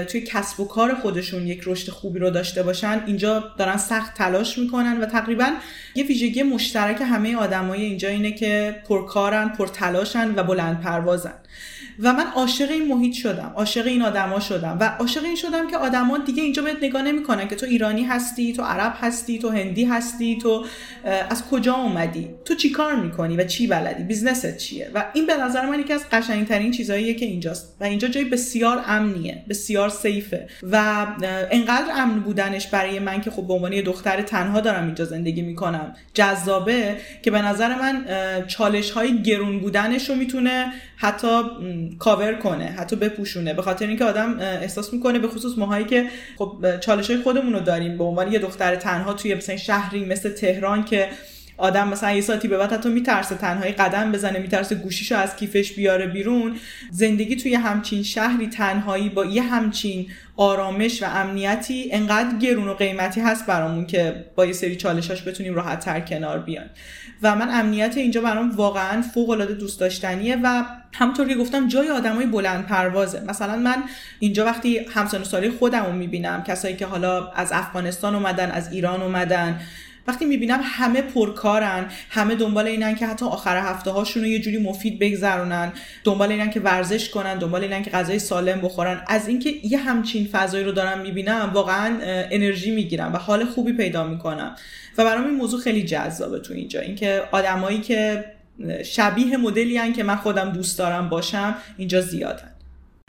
[0.04, 4.58] توی کسب و کار خودشون یک رشد خوبی رو داشته باشن اینجا دارن سخت تلاش
[4.58, 5.52] می‌کنن و تقریبا
[5.94, 11.34] یه ویژگی مشترک همه آدمای اینجا اینه که پرکارن پرتلاشن و بلند پروازن.
[11.98, 15.76] و من عاشق این محیط شدم عاشق این آدما شدم و عاشق این شدم که
[15.76, 19.84] آدما دیگه اینجا بهت نگاه نمی‌کنن که تو ایرانی هستی تو عرب هستی تو هندی
[19.84, 20.64] هستی؟ تو
[21.30, 25.26] از کجا اومدی؟ تو چی کار می‌کنی و چی بلدی؟ business ت چیه؟ و این
[25.26, 27.76] به نظر من یکی از قشنگترین چیزهاییه که اینجاست.
[27.80, 31.06] و اینجا جای بسیار امنیه بسیار safe ه و
[31.50, 35.94] انقدر امن بودنش برای من که خب به عنوان دختر تنها دارم اینجا زندگی می‌کنم.
[36.14, 38.04] جذابه که به نظر من
[38.46, 41.42] چالش های گرون بودنش رو می‌تونه حتی
[41.98, 43.54] کاور کنه حتی بپوشونه.
[43.54, 46.06] به خاطر اینکه آدم احساس می‌کنه به خصوص ماهایی که
[46.38, 47.98] خب چالش های خودمون رو داریم.
[47.98, 51.08] به عنوان یه دختر تنها توی مثلا شهری مثل تهران که
[51.56, 55.72] آدم مثلا یه ساعتی به بعد حتی میترسه تنهایی قدم بزنه میترسه گوشیشو از کیفش
[55.72, 56.56] بیاره بیرون.
[56.90, 63.20] زندگی توی همچین شهری تنهایی با یه همچین آرامش و امنیتی انقدر گرون و قیمتی
[63.20, 66.66] هست برامون که با یه سری چالشاش بتونیم راحت تر کنار بیان
[67.22, 71.90] و من امنیت اینجا برام واقعا فوق العاده دوست داشتنیه و همونطور که گفتم جای
[71.90, 73.20] آدمای بلند پروازه.
[73.20, 73.82] مثلا من
[74.18, 79.02] اینجا وقتی همسان سالی خودم رو می‌بینم کسایی که حالا از افغانستان اومدن از ایران
[79.02, 79.60] اومدن
[80.06, 84.58] وقتی می‌بینم همه پرکارن همه دنبال اینن که حتی آخر هفته هاشون رو یه جوری
[84.58, 85.72] مفید بگذرونن
[86.04, 89.04] دنبال اینن که ورزش کنن دنبال اینن که غذای سالم بخورن.
[89.06, 94.04] از اینکه یه همچین فضایی رو دارم می‌بینم واقعا انرژی می‌گیرم و حال خوبی پیدا
[94.04, 94.56] می‌کنم.
[94.98, 96.80] و برام این موضوع خیلی جذابه تو اینجا.
[96.80, 98.24] اینکه آدمایی که
[98.84, 102.51] شبیه مدلی که من خودم دوست دارم باشم اینجا زیادن.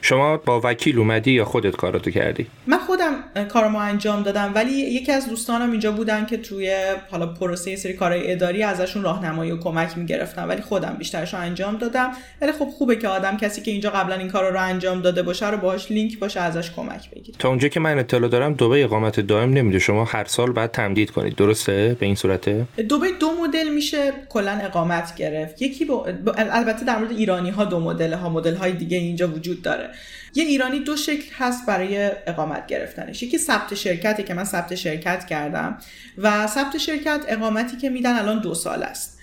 [0.04, 3.14] شما با وکیل اومدی یا خودت کاراتو کردی؟ من خودم
[3.48, 6.76] کارمو انجام دادم ولی یکی از دوستانم اینجا بودن که توی
[7.10, 11.76] حالا پروسه سری کارهای اداری ازشون راهنمایی و کمک می‌گرفتم ولی خودم بیشترش رو انجام
[11.76, 12.12] دادم.
[12.42, 15.50] ولی خب خوبه که آدم کسی که اینجا قبلا این کارا رو انجام داده باشه
[15.50, 17.38] رو باهاش لینک باشه ازش کمک بگیره.
[17.38, 19.78] تا اونجا که من اطلاع دارم دبی اقامت دائم نمیده.
[19.78, 21.36] شما هر سال بعد تمدید کنید.
[21.36, 25.62] درسته؟ به این صورته؟ دبی دو مدل میشه کلا اقامت گرفت.
[25.62, 26.06] یکی با...
[26.36, 29.93] البته در مورد ایرانی ها دو مدل ها مدل های دیگه اینجا وجود داره.
[30.34, 33.22] یه ایرانی دو شکل هست برای اقامت گرفتنش.
[33.22, 35.78] یکی ثبت شرکته که من ثبت شرکت کردم
[36.18, 39.14] و ثبت شرکت اقامتی که میدن الان دو سال است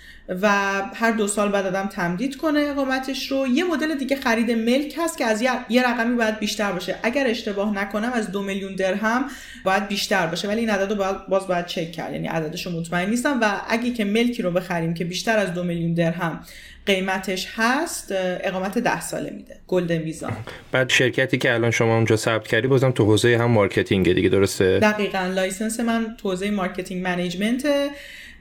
[0.41, 0.49] و
[0.93, 3.47] هر دو سال بعد آدم تمدید کنه اقامتش رو.
[3.47, 6.95] یه مدل دیگه خرید ملک هست که از یه رقمی باید بیشتر باشه.
[7.03, 9.25] اگر اشتباه نکنم از دو میلیون درهم
[9.63, 12.13] باید بیشتر باشه ولی این عدد رو باز باید چک کرد.
[12.13, 15.63] یعنی عددش رو مطمئن نیستم و اگه که ملکی رو بخریم که بیشتر از دو
[15.63, 16.39] میلیون درهم
[16.85, 19.59] قیمتش هست اقامت ده ساله میده.
[19.67, 20.31] golden visa
[20.71, 24.79] بعد شرکتی که الان شما اونجا ثبت کردی بازم تو حوزه هم marketing دیگه درسته؟
[24.79, 25.31] دقیقا.
[25.35, 27.65] license من تو حوزه marketing management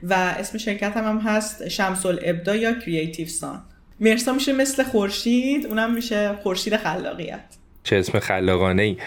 [0.03, 3.61] و اسم شرکت هم, هم هست شمس الابداع یا Creative Sun.
[3.99, 7.43] مهرسا میشه مثل خورشید اونم میشه خورشید خلاقیت.
[7.83, 8.97] چه اسم خلاقانه ای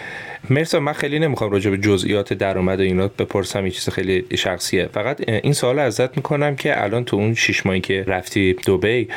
[0.49, 4.87] مهرسا من خیلی نمی‌خوام راجع به جزئیات درآمد و اینا بپرسم یه چیز خیلی شخصیه.
[4.93, 9.07] فقط این سوال ازت می‌کنم که الان تو اون شش ماهی که رفتی دوبی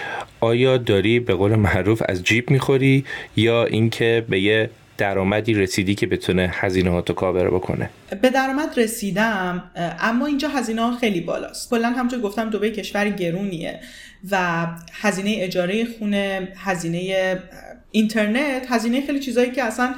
[0.41, 3.05] آیا داری به قول معروف از جیب می‌خوری
[3.37, 7.91] یا اینکه به یه درآمدی رسیدی که بتونه هزینه ها تو کاور بکنه؟
[8.23, 11.71] به درآمد رسیدم اما اینجا هزینه ها خیلی بالاست.
[11.71, 13.81] کلا همونطور گفتم دوبه کشور گرونیه
[14.31, 17.37] و هزینه اجاره خونه هزینه
[17.91, 19.95] اینترنت هزینه خیلی چیزایی که اصلا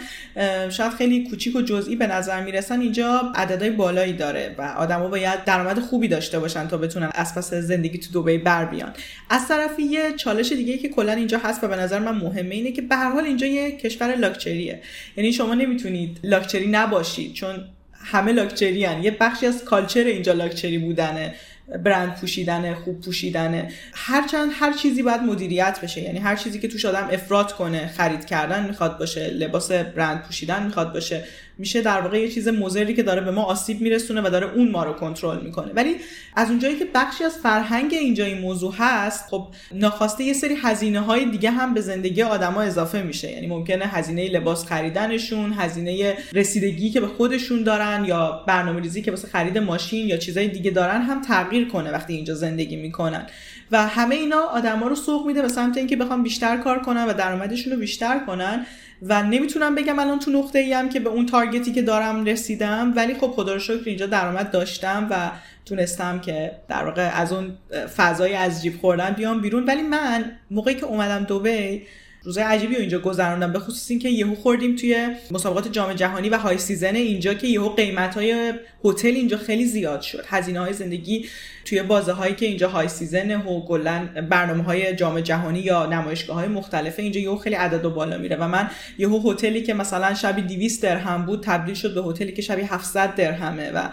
[0.70, 5.44] شاید خیلی کوچیک و جزئی به نظر می‌رسن اینجا عددهای بالایی داره و آدما باید
[5.44, 8.92] درآمد خوبی داشته باشن تا بتونن از پس زندگی تو دبی بر بیان.
[9.30, 12.72] از طرفی یه چالش دیگه که کلا اینجا هست و به نظر من مهمه اینه
[12.72, 14.80] که به هر حال اینجا یه کشور لاکچریه.
[15.16, 17.64] یعنی شما نمی‌تونید لاکچری نباشید چون
[18.04, 19.02] همه لاکچری هن.
[19.02, 21.34] یه بخشی از کالچر اینجا لاکچری بودنه.
[21.78, 26.00] برند پوشیدن خوب پوشیدنه هرچند هر چیزی باید مدیریت بشه.
[26.00, 30.62] یعنی هر چیزی که توش آدم افراد کنه خرید کردن می‌خواد باشه لباس برند پوشیدن
[30.62, 31.24] می‌خواد باشه.
[31.60, 34.70] میشه در واقع یه چیز مضری که داره به ما آسیب میرسونه و داره اون
[34.70, 35.72] ما رو کنترل می‌کنه.
[35.72, 35.96] ولی
[36.36, 41.00] از اونجایی که بخشی از فرهنگ اینجا این موضوع هست خب ناخواسته یه سری هزینه
[41.00, 43.30] های دیگه هم به زندگی آدما اضافه میشه.
[43.30, 49.10] یعنی ممکنه هزینه لباس خریدنشون هزینه رسیدگی که به خودشون دارن یا برنامه ریزی که
[49.10, 53.26] واسه خرید ماشین یا چیزای دیگه دارن هم تغییر کنه وقتی اینجا زندگی می‌کنن.
[53.72, 57.12] و همه اینا آدما رو سوق میده به سمت اینکه بخوام بیشتر کار کنن و
[57.12, 58.66] درآمدشون رو بیشتر کنن.
[59.02, 62.92] و نمی‌تونم بگم الان تو نقطه ای هم که به اون تارگتی که دارم رسیدم
[62.96, 65.30] ولی خب خدا رو شکر اینجا درآمد داشتم و
[65.64, 67.56] تونستم که در واقع از اون
[67.96, 69.64] فضای از جیب خوردن بیام بیرون.
[69.64, 71.82] ولی من موقعی که اومدم دبی
[72.22, 76.58] روزای عجیبی اینجا گذروندم به خصوص اینکه یهو خوردیم توی مسابقات جام جهانی و high
[76.58, 78.52] season اینجا که یهو قیمت های
[78.84, 80.24] هتل اینجا خیلی زیاد شد.
[80.28, 81.28] هزینه های زندگی
[81.64, 86.36] توی بازه هایی که اینجا high season و کلا برنامه های جام جهانی یا نمایشگاه
[86.36, 90.14] های مختلفه اینجا یهو خیلی عدد و بالا میره و من یهو هتلی که مثلا
[90.14, 93.88] شبی 200 درهم بود تبدیل شد به هتلی که شبی 700 درهمه و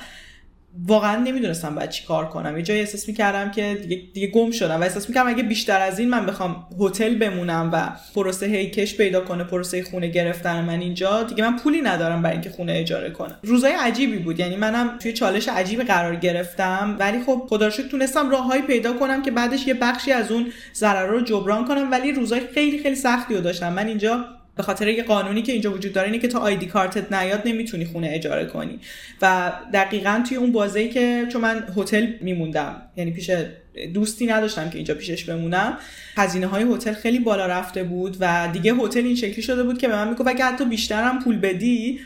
[0.85, 2.57] واقعا نمی‌دونستم باید چی کار کنم.
[2.57, 5.99] یه جایی احساس می‌کردم که دیگه, دیگه گم شدم و احساس می‌کردم اگه بیشتر از
[5.99, 11.23] این من بخوام هتل بمونم و پروسه هیکش پیدا کنه پروسه خونه گرفتن من اینجا
[11.23, 13.39] دیگه من پولی ندارم برای اینکه خونه اجاره کنم.
[13.43, 14.39] روزای عجیبی بود.
[14.39, 19.31] یعنی منم توی چالش عجیبی قرار گرفتم ولی خب خدا تونستم راههایی پیدا کنم که
[19.31, 23.41] بعدش یه بخشی از اون ضرر رو جبران کنم ولی روزای خیلی خیلی سختی رو
[23.41, 23.73] داشتم.
[23.73, 24.25] من اینجا
[24.57, 27.85] به خاطر یه قانونی که اینجا وجود داره اینه که تا آیدی کارتت نیاد نمی‌تونی
[27.85, 28.79] خونه اجاره کنی.
[29.21, 33.31] و دقیقا توی اون بازه که چون من هتل میموندم یعنی پیش
[33.93, 35.77] دوستی نداشتم که اینجا پیشش بمونم
[36.17, 39.87] هزینه های هتل خیلی بالا رفته بود و دیگه هتل این شکلی شده بود که
[39.87, 41.99] به من می‌گفت اگه حتی بیشترم پول بدی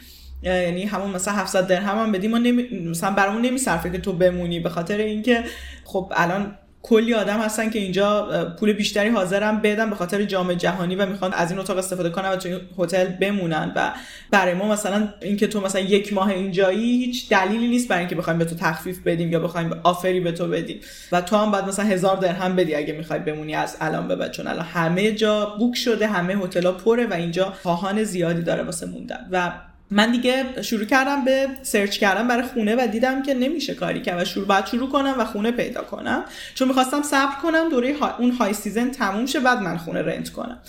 [0.44, 2.64] یعنی همون مثلا 700 درهم هم بدی ما نمی...
[2.64, 5.44] مثلا برامون نمیصرفه که تو بمونی به خاطر اینکه
[5.84, 8.28] خب الان کلی آدم هستن که اینجا
[8.60, 12.30] پول بیشتری حاضرم بدن به خاطر جام جهانی و می‌خوان از این اتاق استفاده کنن
[12.30, 13.72] و تو هتل بمونن.
[13.76, 13.92] و
[14.32, 18.40] برای ما مثلا اینکه تو مثلا یک ماه اینجایی هیچ دلیلی نیست برای اینکه بخوایم
[18.40, 20.80] به تو تخفیف بدیم یا بخوایم offer ی به تو بدیم.
[21.12, 24.32] و تو هم باید مثلا هزار درهم بدی اگه می‌خوای بمونی از الان به بعد
[24.32, 28.86] چون الان همه جا book شده همه هتل‌ها پره و اینجا خواهان زیادی داره واسه
[28.86, 29.28] موندن.
[29.32, 29.52] و
[29.92, 34.16] من دیگه شروع کردم به search کردم برای خونه و دیدم که نمیشه کاری که
[34.16, 36.24] و شروع باید شروع کنم و خونه پیدا کنم.
[36.56, 40.60] چون می‌خواستم صبر کنم دوره اون high season تموم شه بعد من خونه rent کنم.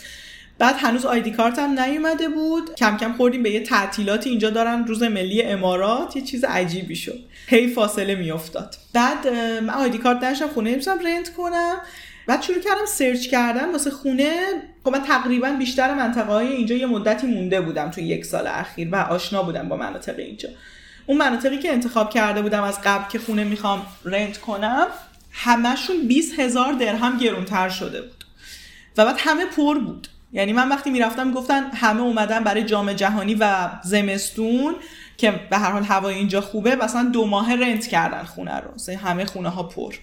[0.58, 2.74] بعد هنوز آیدی کارتم نیومده بود.
[2.74, 6.16] کم کم خوردیم به یه تعطیلاتی اینجا دارن روز ملی امارات.
[6.16, 7.18] یه چیز عجیبی شد.
[7.46, 8.74] هی فاصله میافتاد.
[8.92, 9.28] بعد
[9.62, 11.76] من آیدی کارت داشتم خونه نمی‌تونم رنت کنم.
[12.26, 14.40] بعد شروع کردم سرچ کردم واسه خونه.
[14.85, 18.88] خب من تقریبا بیشتر منطقه های اینجا یه مدتی مونده بودم توی یک سال اخیر
[18.92, 20.48] و آشنا بودم با مناطق اینجا.
[21.06, 24.87] اون مناطقی که انتخاب کرده بودم از قبل که خونه می‌خوام رنت کنم
[25.32, 28.24] همشون 20 هزار درهم گرونتر شده بود
[28.96, 30.08] و بعد همه پر بود.
[30.32, 34.74] یعنی من وقتی می‌رفتم گفتن همه اومدن برای جام جهانی و زمستون
[35.16, 38.96] که به هر حال هوای اینجا خوبه مثلا دو ماه رنت کردن خونه رو.
[38.96, 39.94] همه خونه ها پر.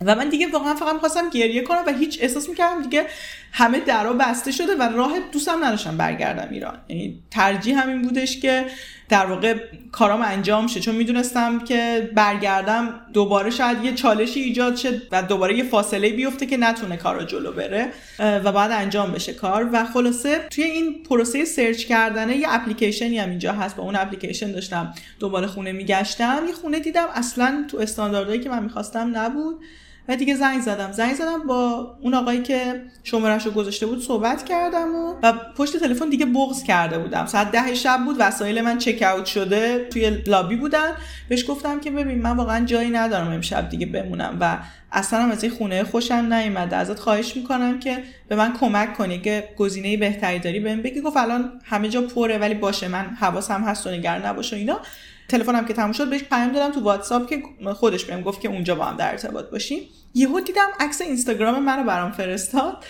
[0.00, 3.06] و من دیگه واقعا فقط می‌خواستم گریه کنم و هیچ احساس می‌کردم دیگه
[3.56, 6.78] همه درا بسته شده و راه دوستم نداشتم برگردم ایران.
[6.88, 8.66] یعنی ترجیح همین بودش که
[9.08, 9.54] در واقع
[9.92, 10.80] کارام انجام شه.
[10.80, 16.46] چون می‌دونستم که برگردم دوباره شاید یه چالشی ایجاد شه و دوباره یه فاصله بیفته
[16.46, 17.88] که نتونه کار رو جلو بره
[18.18, 19.70] و بعد انجام بشه کار.
[19.72, 23.76] و خلاصه توی این پروسه سرچ کردنه یه اپلیکیشنی هم اینجا هست.
[23.76, 26.42] با اون اپلیکیشن داشتم دوباره خونه میگشتم.
[26.48, 29.60] یه خونه دیدم اصلا تو استانداردهایی که من می‌خواستم نبود.
[30.08, 30.92] و دیگه زنگ زدم.
[30.92, 35.76] زنگ زدم با اون آقایی که شمارش رو گذاشته بود صحبت کردم و, و پشت
[35.76, 37.26] تلفن دیگه بغض کرده بودم.
[37.26, 40.90] ساعت ده شب بود وسایل من چک اوت شده توی لابی بودن.
[41.28, 44.58] بهش گفتم که ببین من واقعا جایی ندارم امشب دیگه بمونم و
[44.92, 46.76] اصلا هم از این خونه خوشم نیومده.
[46.76, 51.00] ازت خواهش می‌کنم که به من کمک کنی که گزینه بهتری داری بهم بگی.
[51.00, 54.80] گفت الان همه جا پره ولی باشه من حواسم هست و نگران نباشه اینا.
[55.28, 57.42] تلفنم که تموم شد بهش پیام دادم تو واتساپ که
[57.74, 59.82] خودش بهم گفت که اونجا با هم در ارتباط باشیم.
[60.14, 62.84] یهو دیدم عکس اینستاگرام منو برام فرستاد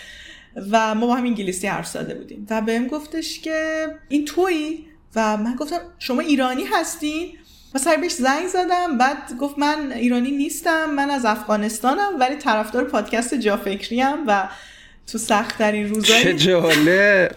[0.71, 5.37] و ما با هم انگلیسی حرف زده بودیم و بهم گفتش که این تویی؟ و
[5.37, 7.33] من گفتم شما ایرانی هستین
[7.75, 12.85] و سر بهش زنگ زدم بعد گفت من ایرانی نیستم من از افغانستانم ولی طرفدار
[12.85, 14.49] پادکست جا فکریم و
[15.13, 17.37] تو سخت ترین روزای چه جالب.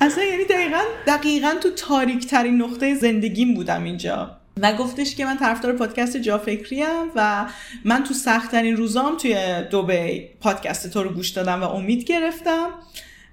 [0.00, 4.36] اصلا یعنی دقیقا دقیقا تو تاریک ترین نقطه زندگیم بودم اینجا.
[4.60, 7.46] و گفتش که من طرفدار پادکست جا فکریم و
[7.84, 9.36] من تو سختترین روزام توی
[9.70, 12.68] دوبی پادکست تو رو گوش دادم و امید گرفتم.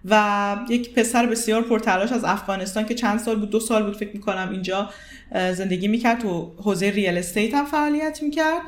[0.05, 4.09] و یک پسر بسیار پرتلاش از افغانستان که چند سال بود دو سال بود فکر
[4.13, 4.89] می‌کنم اینجا
[5.33, 8.61] زندگی می‌کرد تو حوزه ریال استیت هم فعالیت می‌کرد.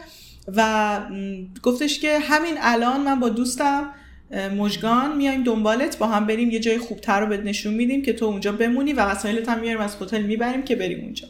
[0.48, 1.02] و
[1.64, 3.90] گفتش که همین الان من با دوستم
[4.58, 8.26] مجگان میایم دنبالت با هم بریم یه جای خوبتر رو بهت نشون میدیم که تو
[8.26, 11.28] اونجا بمونی و وسایلت هم میاریم از هتل می‌بریم که بریم اونجا.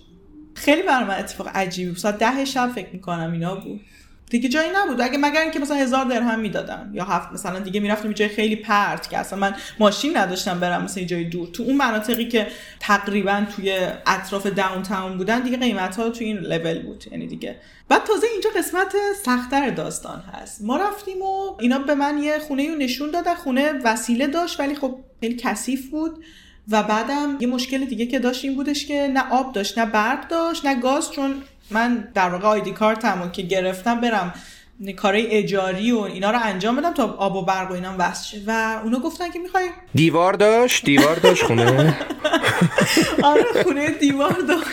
[0.55, 1.97] خیلی برای من اتفاق عجیبی بود.
[1.97, 3.81] ساعت ده شب فکر می‌کنم اینا بود.
[4.29, 5.01] دیگه جایی نبود.
[5.01, 9.09] اگه مگر اینکه مثلا هزار درهم می‌دادن یا هفت مثلا دیگه می‌رفتم جای خیلی پرت
[9.09, 11.47] که اصلا من ماشین نداشتم برم مثلا جای دور.
[11.47, 12.47] تو اون مناطقی که
[12.79, 17.05] تقریبا توی اطراف داون تاون بودن دیگه قیمت ها تو این لول بود.
[17.11, 17.55] یعنی دیگه.
[17.89, 20.61] بعد تازه اینجا قسمت سختتر داستان هست.
[20.61, 24.75] ما رفتیم و اینا به من یه خونه رو نشون دادن خونه وسیله داشت ولی
[24.75, 26.23] خب خیلی کثیف بود
[26.71, 30.27] و بعدم یه مشکل دیگه که داشت این بودش که نه آب داشت نه برق
[30.27, 34.33] داشت نه گاز چون من در واقع آیدی کارتمو که گرفتم برم
[34.97, 38.41] کارهای اجاری و اینا رو انجام بدم تا آب و برق و اینا وصل شه.
[38.47, 41.97] و اونا گفتن که می‌خوای دیوار داشت؟ دیوار داشت خونه؟
[43.23, 44.67] آره خونه دیوار داشت.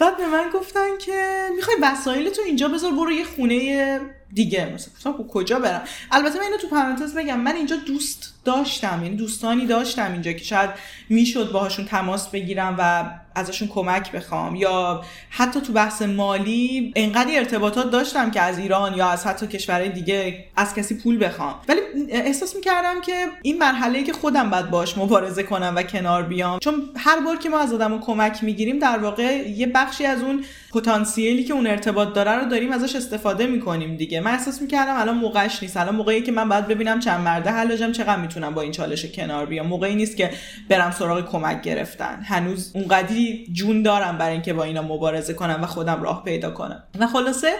[0.00, 4.00] بعد به من گفتن که می‌خوای وسایل تو اینجا بذار برو یه خونه
[4.34, 9.00] دیگه مثلا خب کجا برم؟ البته من اینو تو پرانتز بگم من اینجا دوست داشتم
[9.02, 10.70] یعنی دوستانی داشتم اینجا که شاید
[11.08, 17.90] می‌شد باهاشون تماس بگیرم و ازشون کمک بخوام یا حتی تو بحث مالی انقدر ارتباطات
[17.90, 21.54] داشتم که از ایران یا از حتی کشورهای دیگه از کسی پول بخوام.
[21.68, 26.58] ولی احساس می‌کردم که این مرحله که خودم باید باش مبارزه کنم و کنار بیام
[26.58, 30.44] چون هر بار که ما از آدم کمک می‌گیریم در واقع یه بخشی از اون
[30.72, 34.20] پتانسیلی که اون ارتباط داره رو داریم ازش استفاده می‌کنیم دیگه.
[34.20, 35.76] من احساس می‌کردم الان موقعش نیست.
[35.76, 39.46] الان موقعی که من باید ببینم چند مرده حلاجم چقدر می‌تونم با این چالش کنار
[39.46, 39.66] بیام.
[39.66, 40.30] موقعی نیست که
[40.68, 42.20] برم سراغ کمک گرفتن.
[42.24, 46.82] هنوز اونقدری جون دارم برای اینکه با اینا مبارزه کنم و خودم راه پیدا کنم.
[46.98, 47.52] و خلاصه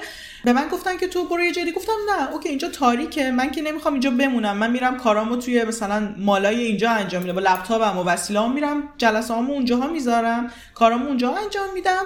[0.49, 3.31] به من گفتن که تو برو یه جایی گفتم نه okay اینجا تاریکه.
[3.31, 4.57] من که نمی‌خوام اینجا بمونم.
[4.57, 7.35] من میرم کارامو توی مثلا mall ای اینجا انجام میدم.
[7.35, 10.51] با لپتاپم و وسیله‌ام میرم جلسه‌امو اونجاها می‌ذارم.
[10.75, 12.03] کارامو اونجا انجام میدم.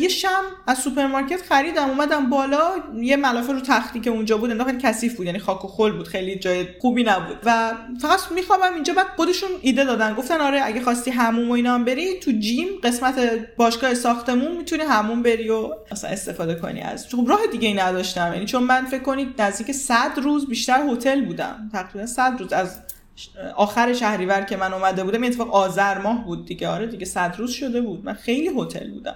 [0.00, 2.70] یه شمع از سوپرمارکت خریدم اومدم بالا.
[3.00, 5.26] یه ملافه رو تختی که اونجا بود انداخت کثیف بود.
[5.26, 7.36] یعنی خاک و خل بود خیلی جای خوبی نبود.
[7.44, 8.94] و فقط می‌خوابم اینجا.
[8.94, 10.14] بعد خودشون ایده دادن.
[10.14, 13.14] گفتن آره اگه خواستی حموم و اینا هم بری تو gym قسمت
[13.56, 17.06] باشگاه ساختمون می‌تونی هموم بری و استفاده کنی از.
[17.06, 18.30] خب راه دیگه ای نداشتم.
[18.34, 21.70] یعنی چون من فکر کنید نزدیک 100 روز بیشتر هتل بودم.
[21.72, 22.78] تقریبا 100 روز از
[23.56, 26.68] آخر شهریور که من اومده بودم اتفاق آذر ماه بود دیگه.
[26.68, 28.04] آره دیگه 100 روز شده بود.
[28.04, 29.14] من خیلی هتل بودم.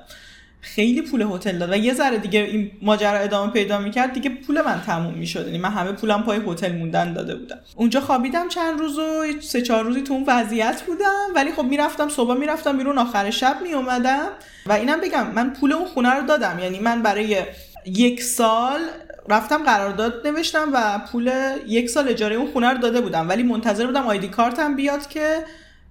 [0.60, 4.60] خیلی پول هتل داد و یه ذره دیگه این ماجرا ادامه پیدا می‌کرد دیگه پول
[4.60, 5.46] من تموم می‌شد.
[5.46, 7.58] یعنی من همه پولم پای هتل موندن داده بودم.
[7.76, 11.26] اونجا خوابیدم چند روز و سه چهار روزی تو اون وضعیت بودم.
[11.34, 14.28] ولی خب می‌رفتم صبح می‌رفتم بیرون آخر شب میومدم
[14.66, 16.58] و اینم بگم من پول اون خونه رو دادم.
[16.58, 17.42] یعنی من برای
[17.86, 18.80] یک سال
[19.28, 21.32] رفتم قرارداد نوشتم و پول
[21.66, 23.28] یک سال اجاره اون خونه رو داده بودم.
[23.28, 25.44] ولی منتظر بودم ID card م بیاد که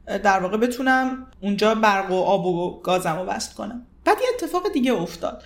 [0.06, 3.86] در واقع بتونم اونجا برق و آب و گازم رو وصل کنم.
[4.06, 5.44] بعد یه اتفاق دیگه افتاد.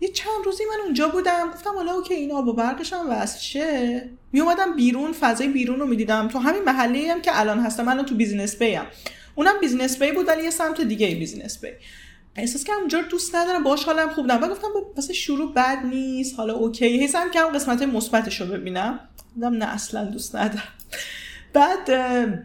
[0.00, 3.40] یه چند روزی من اونجا بودم گفتم حالا okay این آب و برقش هم وصل
[3.40, 4.10] شه.
[4.32, 6.28] می اومدم بیرون فضای بیرون رو می‌دیدم.
[6.28, 8.82] تو همین محله هم که الان هستم من تو Business Bay م
[9.34, 11.68] اونم Business Bay بود ولی یه سمت دیگه Business Bay.
[12.38, 14.50] احساس کردم اونجا دوست ندارم باهاش حالم خوب نبود.
[14.50, 17.04] گفتم واسه شروع بد نیست حالا okay.
[17.04, 19.00] حسم کردم قسمت مثبتش رو ببینم.
[19.34, 20.62] دیدم نه اصلا دوست ندارم.
[21.52, 21.86] بعد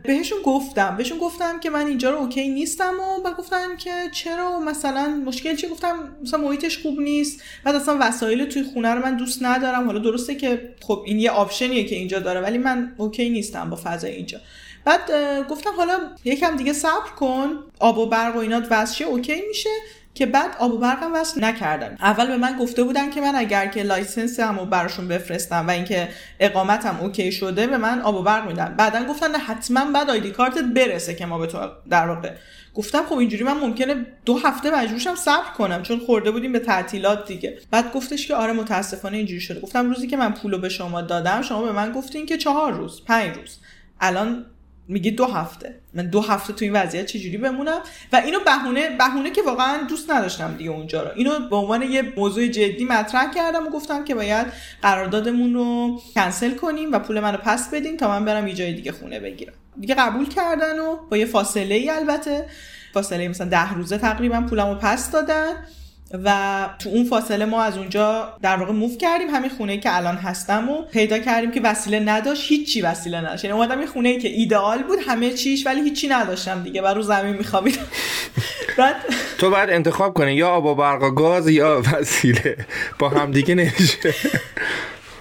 [0.03, 0.97] بهشون گفتم.
[0.97, 5.55] بهشون گفتم که من اینجا رو okay نیستم و بعد گفتن که چرا؟ مثلا مشکل
[5.55, 7.41] چی؟ گفتم مثلا محیطش خوب نیست.
[7.63, 9.85] بعد اصلا وسایل توی خونه رو من دوست ندارم.
[9.85, 13.69] حالا درسته که خب این یه option یه که اینجا داره ولی من okay نیستم
[13.69, 14.39] با فضای اینجا.
[14.85, 15.11] بعد
[15.49, 19.69] گفتم حالا یکم دیگه صبر کن آب و برق و اینات واست okay میشه
[20.13, 23.67] که بعد آب و برقم وصل نکردم اول به من گفته بودن که من اگر
[23.67, 26.09] که license هم براشون بفرستم و اینکه
[26.39, 28.75] اقامتم okay شده به من آب و برق میدن.
[28.77, 31.57] بعدا گفتن نه حتما باید ID card ت برسه که ما به تو
[31.89, 32.31] در واقع.
[32.75, 37.27] گفتم خب اینجوری من ممکنه دو هفته مجبورشم صبر کنم چون خورده بودیم به تعطیلات
[37.27, 37.57] دیگه.
[37.71, 39.59] بعد گفتش که آره متاسفانه اینجوری شده.
[39.59, 43.01] گفتم روزی که من پولو به شما دادم شما به من گفتین که چهار روز
[43.05, 43.59] پنج روز.
[44.01, 44.45] الان
[44.87, 45.79] میگه دو هفته.
[45.93, 47.79] من دو هفته تو این وضعیت چجوری بمونم؟
[48.13, 51.09] و اینو بهونه بهونه که واقعا دوست نداشتم دیگه اونجا رو.
[51.15, 54.47] اینو به عنوان یه موضوع جدی مطرح کردم و گفتم که باید
[54.81, 58.91] قراردادمون رو کنسل کنیم و پول منو پس بدیم تا من برم یه جای دیگه
[58.91, 59.53] خونه بگیرم.
[59.79, 62.45] دیگه قبول کردن و با یه فاصله ای البته.
[62.93, 65.53] فاصله مثلا ده روزه تقریبا پولمو پس دادن.
[66.13, 70.15] و تو اون فاصله ما از اونجا در واقع موف کردیم همین خونه که الان
[70.15, 73.45] هستم و پیدا کردیم که وسیله نداشت هیچی وسیله نداشت.
[73.45, 77.01] یعنی اومدم یه خونه که ایدئال بود همه چیش ولی هیچی نداشتم دیگه و رو
[77.01, 77.85] زمین میخوابیدم.
[78.77, 78.95] بعد
[79.37, 82.57] تو بعد انتخاب کنی یا آب و برق گاز یا وسیله.
[82.99, 84.13] با هم دیگه نمیشه.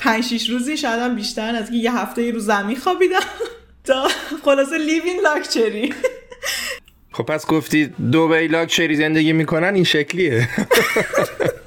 [0.00, 3.20] پنج شیش روزی شاید بیشتر از یه هفته رو زمین خوابیدم.
[3.84, 4.08] تا
[4.44, 5.94] خلاصه لیوین لاکچری
[7.12, 10.48] خب پس گفتی دو لاکچری زندگی می‌کنن این شکلیه.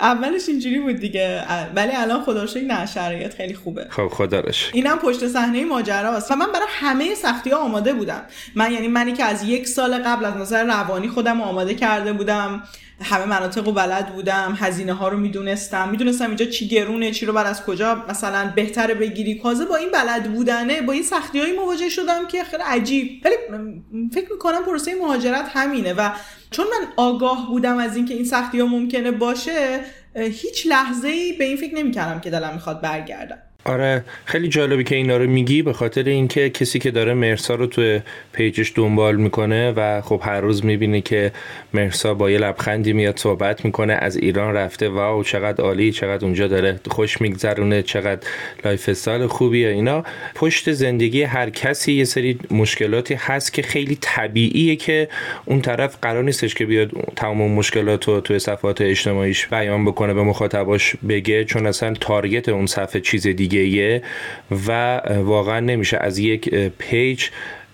[0.00, 1.44] اولش اینجوری بود دیگه.
[1.74, 3.86] ولی الان خدا نه شرایط خیلی خوبه.
[3.90, 4.42] خب خدا
[4.72, 6.30] اینم پشت صحنه ماجراست.
[6.30, 8.22] و من برای همه سختی ها آماده بودم.
[8.54, 12.62] من یعنی منی که از یک سال قبل از نظر روانی خودم آماده کرده بودم.
[13.02, 14.58] همه مناطق رو بلد بودم.
[14.60, 15.88] هزینه ها رو می‌دونستم.
[15.88, 19.38] می‌دونستم اینجا چی گرونه چی رو بعد از کجا مثلا بهتره بگیری.
[19.38, 23.22] کازه با این بلد بودنه با این سختی هایی مواجه شدم که خیلی عجیب.
[23.24, 23.34] ولی
[24.14, 26.10] فکر می‌کنم پروسه مهاجرت همینه و
[26.50, 29.84] چون من آگاه بودم از اینکه این سختی ها ممکنه باشه
[30.14, 33.38] هیچ لحظه ای به این فکر نمی‌کردم که دلم می‌خواد برگردم.
[33.68, 37.66] آره خیلی جالبی که اینا رو میگی به خاطر اینکه کسی که داره مهرسا رو
[37.66, 38.00] توی
[38.32, 41.32] page ش دنبال می‌کنه و خب هر روز می‌بینه که
[41.74, 46.48] مهرسا با یه لبخندی میاد صحبت می‌کنه از ایران رفته wow چقدر عالی چقدر اونجا
[46.48, 48.26] داره خوش میگذرونه چقدر
[48.64, 50.04] lifestyle خوبیه اینا.
[50.34, 55.08] پشت زندگی هر کسی یه سری مشکلاتی هست که خیلی طبیعیه که
[55.44, 60.22] اون طرف قرار نیستش که بیاد تمام مشکلات رو توی صفحات اجتماعیش بیان بکنه به
[60.22, 63.57] مخاطباش بگه چون اصلا تارگت اون صفحه چیز دیگه
[64.66, 67.24] و واقعا نمیشه از یک پیج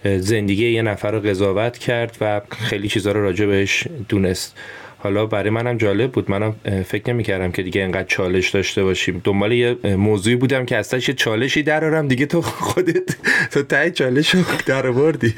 [0.04, 4.56] زندگی یه نفر رو قضاوت کرد و خیلی چیزها رو راجع بهش دونست.
[4.98, 6.30] حالا برای منم جالب بود.
[6.30, 6.54] منم
[6.86, 9.20] فکر نمی کردم که دیگه انقدر چالش داشته باشیم.
[9.24, 13.16] دنبال یه موضوعی بودم که اصلا یه چالشی درارم دیگه تو خودت
[13.50, 15.34] تو تای چالش رو در بردی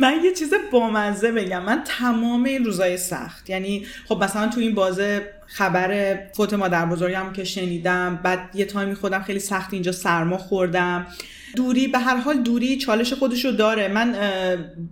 [0.00, 1.62] من یه چیز بامزه بگم.
[1.62, 3.50] من تمام این روزای سخت.
[3.50, 8.94] یعنی خب مثلا تو این بازه خبر فوت مادر بزرگم که شنیدم بعد یه تایمی
[8.94, 11.06] خودم خیلی سخت اینجا سرما خوردم.
[11.56, 13.88] دوری به هر حال دوری چالش خودشو داره.
[13.88, 14.14] من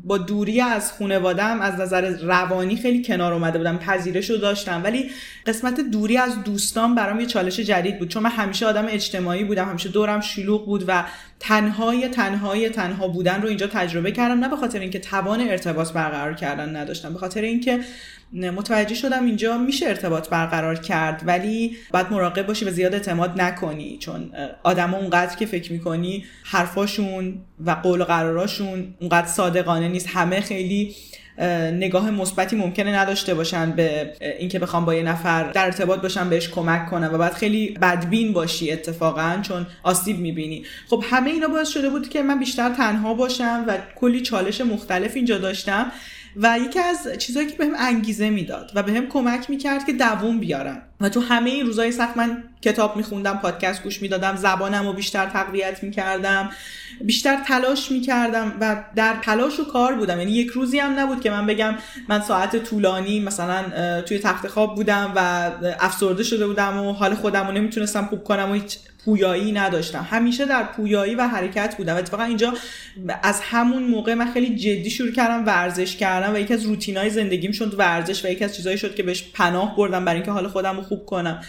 [0.04, 4.80] با دوری از خانوادم از نظر روانی خیلی کنار اومده بودم پذیرش داشتم.
[4.84, 5.10] ولی
[5.46, 8.08] قسمت دوری از دوستان برام یه چالش جدید بود.
[8.08, 11.04] چون من همیشه آدم اجتماعی بودم همیشه دورم شلوغ بود و
[11.40, 14.40] تنهای تنهای تنها بودن رو اینجا تجربه کردم.
[14.40, 17.80] نه به خاطر اینکه توان ارتباط برقرار کردن نداشتم به خاطر اینکه
[18.32, 21.22] متوجه شدم اینجا میشه ارتباط برقرار کرد.
[21.26, 24.30] ولی باید مراقب باشی به زیاد اعتماد نکنی چون
[24.62, 30.08] آدما اونقدر که فکر می‌کنی حرفاشون و قول و قراراشون اونقدر صادقانه نیست.
[30.12, 30.94] همه خیلی
[31.72, 36.48] نگاه مثبتی ممکنه نداشته باشن به اینکه بخوام با یه نفر در ارتباط باشم بهش
[36.48, 40.64] کمک کنم و بعد خیلی بدبین باشی اتفاقا چون آسیب می‌بینی.
[40.90, 45.16] خب همه اینا باعث شده بود که من بیشتر تنها باشم و کلی چالش مختلف
[45.16, 45.92] اینجا داشتم.
[46.36, 50.82] و یکی از چیزهایی که بهم انگیزه می‌داد و بهم کمک می‌کرد که دووم بیارم.
[51.00, 55.26] و تو همه این روزهای سخت من کتاب میخوندم پادکست گوش می‌دادم زبانم رو بیشتر
[55.26, 56.50] تقویت می‌کردم
[57.00, 60.18] بیشتر تلاش می‌کردم و در تلاش و کار بودم.
[60.18, 61.74] یعنی یک روزی هم نبود که من بگم
[62.08, 63.64] من ساعت طولانی مثلا
[64.00, 68.50] توی تخت خواب بودم و افسرده شده بودم و حال خودم رو نمی‌تونستم خوب کنم
[68.50, 70.06] و هیچ پویایی نداشتم.
[70.10, 71.96] همیشه در پویایی و حرکت بودم.
[71.96, 72.54] اتفاقا اینجا
[73.22, 77.52] از همون موقع من خیلی جدی شروع کردم ورزش کردم و یکی از روتینای زندگیم
[77.52, 80.76] شد ورزش و یکی از چیزایی شد که بهش پناه بردم برای اینکه حال خودم
[80.76, 81.40] رو خوب کنم.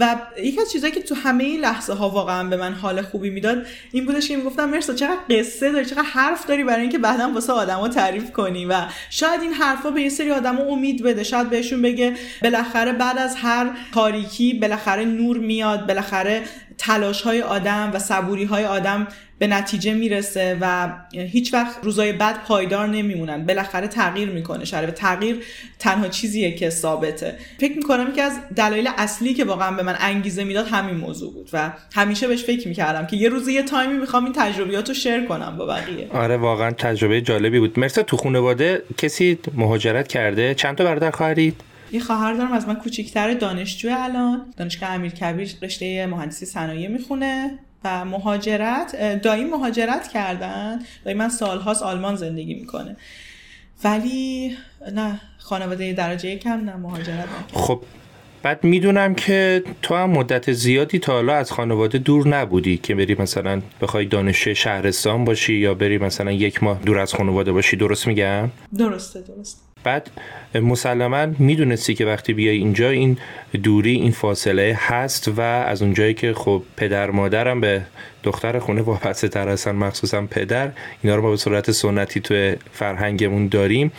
[0.00, 3.30] و یکی از چیزایی که تو همه این لحظه ها واقعا به من حال خوبی
[3.30, 7.30] می‌داد این بودش که می‌گفتم مرسا چقدر قصه داری چقدر حرف داری برای اینکه بعدا
[7.34, 8.66] واسه آدما تعریف کنی.
[8.66, 11.24] و شاید این حرفا به یه سری آدما امید بده.
[11.24, 16.42] شاید بهشون بگه بالاخره بعد از هر تاریکی بالاخره نور میاد بالاخره
[16.78, 19.08] تلاش های آدم و صبوری های آدم
[19.38, 23.46] به نتیجه می‌رسه و هیچ وقت روزای بعد پایدار نمیمونن.
[23.46, 25.36] بالاخره تغییر می‌کنه شرایط تغییر
[25.78, 27.34] تنها چیزیه که ثابته.
[27.60, 31.50] فکر می‌کنم که از دلایل اصلی که واقعا به من انگیزه می‌داد همین موضوع بود
[31.52, 35.24] و همیشه بهش فکر می‌کردم که یه روزی یه تایمی می‌خوام این تجربیات رو شیر
[35.24, 36.08] کنم با بقیه.
[36.12, 37.78] آره واقعا تجربه جالبی بود.
[37.78, 41.60] مرسا تو خانواده کسی مهاجرت کرده؟ چند تا برادر خواهرید؟
[41.92, 44.52] یه خواهر دارم از من کوچیکتر دانشجو الان.
[44.56, 50.78] دانشگاه امیرکبیر رشته مهندسی صنایع می‌خونه و مهاجرت دایی مهاجرت کردن.
[51.04, 52.96] دایی من سالهاست آلمان زندگی می‌کنه.
[53.84, 54.56] ولی
[54.94, 57.82] نه خانواده درجه کم نه مهاجرت خب
[58.42, 63.16] بعد می‌دونم که تو هم مدت زیادی تا حالا از خانواده دور نبودی که بری
[63.18, 67.76] مثلا بخوای دانشجوی شهرستان باشی یا بری مثلا یک ماه دور از خانواده باشی.
[67.76, 70.10] درست میگم؟ درسته درست بعد
[70.54, 73.18] مسلما می‌دونستی که وقتی بیای اینجا این
[73.62, 77.82] دوری این فاصله هست و از اونجایی که خب پدر مادرم به
[78.22, 80.70] دختر خونه وابسته تر هستن مخصوصا پدر
[81.02, 83.92] اینا رو ما به صورت سنتی تو فرهنگمون داریم.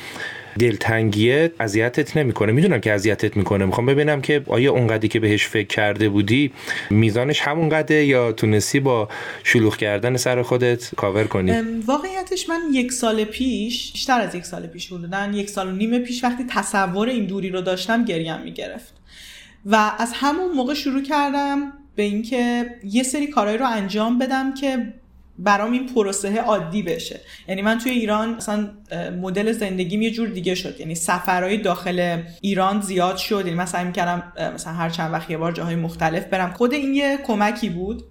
[0.59, 2.51] دلتنگیه اذیتت نمی‌کنه.
[2.51, 3.65] می‌دونم که اذیتت می‌کنه.
[3.65, 6.51] می‌خوام ببینم که آیا اونقدری که بهش فکر کرده بودی
[6.89, 9.09] میزانش همونقدره یا تونستی با
[9.43, 11.51] شلوغ کردن سر خودت کاور کنی؟
[11.87, 15.99] واقعیتش من یک سال پیش بیشتر از یک سال پیش بودن یک سال و نیم
[15.99, 18.93] پیش وقتی تصور این دوری رو داشتم گریم می‌گرفت.
[19.65, 24.93] و از همون موقع شروع کردم به اینکه یه سری کارهایی رو انجام بدم که
[25.39, 27.19] برام این پروسه عادی بشه.
[27.47, 28.69] یعنی من توی ایران مثلا
[29.21, 30.79] مدل زندگیم یه جور دیگه شد.
[30.79, 33.43] یعنی سفرهای داخل ایران زیاد شد.
[33.45, 36.53] یعنی مثلا می‌کردم مثلا هر چند وقت یه بار جاهای مختلف برم.
[36.53, 38.03] خود این یه کمکی بود.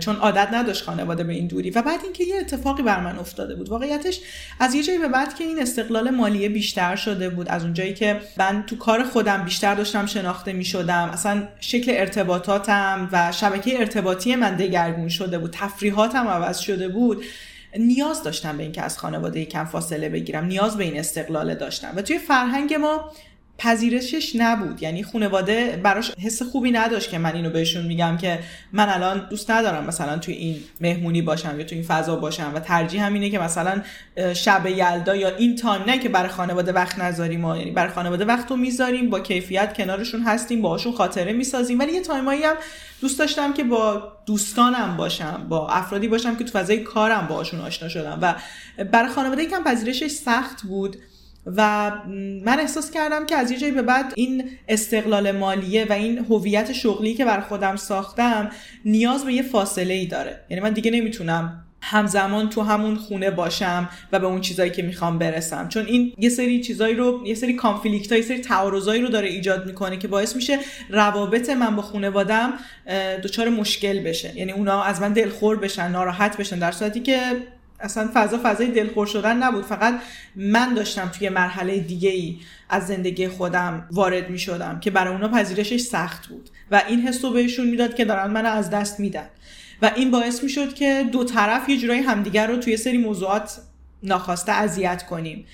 [0.00, 1.70] چون عادت نداشت خانواده به این دوری.
[1.70, 3.68] و بعد اینکه یه اتفاقی بر من افتاده بود.
[3.68, 4.20] واقعیتش
[4.60, 8.20] از یه جایی به بعد که این استقلال مالیه بیشتر شده بود از اونجایی که
[8.36, 14.36] من تو کار خودم بیشتر داشتم شناخته می شدم اصلا شکل ارتباطاتم و شبکه ارتباطی
[14.36, 15.50] من دگرگون شده بود.
[15.50, 17.24] تفریحاتم عوض شده بود.
[17.78, 20.44] نیاز داشتم به اینکه از خانواده کم فاصله بگیرم.
[20.44, 21.92] نیاز به این استقلال داشتم.
[21.96, 23.12] و توی فرهنگ ما
[23.58, 24.82] پذیرشش نبود.
[24.82, 28.38] یعنی خانواده براش حس خوبی نداشت که من اینو بهشون میگم که
[28.72, 32.52] من الان دوست ندارم مثلا توی این مهمونی باشم یا توی این فضا باشم.
[32.54, 33.82] و ترجیح همینه که مثلا
[34.34, 37.56] شب یلدا یا این تایم نه که برای خانواده وقت نذاریم ما.
[37.56, 41.78] یعنی برای خانواده وقت رو می‌ذاریم با کیفیت کنارشون هستیم باهاشون خاطره می‌سازیم.
[41.78, 42.56] ولی یه تایمایی هم
[43.00, 47.88] دوست داشتم که با دوستانم باشم با افرادی باشم که تو فضای کارم باهاشون آشنا
[47.88, 48.18] شدم.
[48.22, 48.34] و
[48.84, 50.96] برای خانواده یکم پذیرشش سخت بود
[51.56, 51.92] و
[52.44, 56.72] من احساس کردم که از یه جایی به بعد این استقلال مالیه و این هویت
[56.72, 58.50] شغلی که بر خودم ساختم
[58.84, 60.40] نیاز به یه فاصله ای داره.
[60.50, 65.18] یعنی من دیگه نمی‌تونم همزمان تو همون خونه باشم و به اون چیزایی که می‌خوام
[65.18, 65.68] برسم.
[65.68, 69.66] چون این یه سری چیزایی رو یه سری کانفلیکت یه سری تعارضایی رو داره ایجاد
[69.66, 70.58] می‌کنه که باعث میشه
[70.90, 72.52] روابط من با خانوادم
[73.24, 74.36] دچار مشکل بشه.
[74.36, 77.20] یعنی اونا از من دلخور بشن ناراحت بشن در صورتی که
[77.80, 79.64] اصلا فضا فضای دلخور شدن نبود.
[79.64, 80.00] فقط
[80.36, 85.28] من داشتم توی مرحله دیگه ای از زندگی خودم وارد می شدم که برای اونا
[85.28, 89.26] پذیرشش سخت بود و این حس رو بهشون می‌داد که دارن منو از دست میدن.
[89.82, 93.58] و این باعث می شد که دو طرف یه جورایی همدیگر رو توی سری موضوعات
[94.02, 95.46] ناخواسته اذیت کنیم.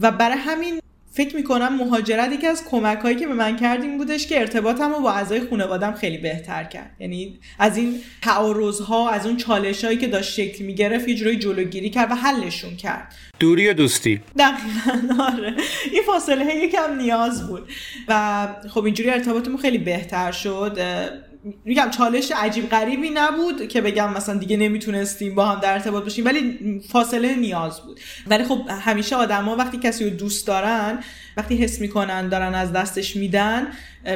[0.00, 0.80] و برای همین
[1.10, 4.94] فکر می‌کنم مهاجرت یکی از کمک هایی که به من کرد این بودش که ارتباطم
[4.94, 6.90] رو با اعضای خانوادم خیلی بهتر کرد.
[7.00, 11.38] یعنی از این تعارض ها از اون چالش هایی که داشت شکل می‌گرفت یه جورایی
[11.38, 13.14] جلوگیری کرد و حلشون کرد.
[13.40, 14.20] دوری و دوستی.
[14.38, 15.54] دقیقا آره.
[15.92, 17.68] این فاصله یکم نیاز بود.
[18.08, 20.78] و خب اینجوری ارتباطمون خیلی بهتر شد.
[21.64, 26.24] میگم چالش عجیب غریبی نبود که بگم مثلا دیگه نمی‌تونستیم با هم در ارتباط باشیم
[26.24, 28.00] ولی فاصله نیاز بود.
[28.26, 30.98] ولی خب همیشه آدما وقتی کسی رو دوست دارن
[31.38, 33.66] وقتی حس می‌کنن دارن از دستش میدن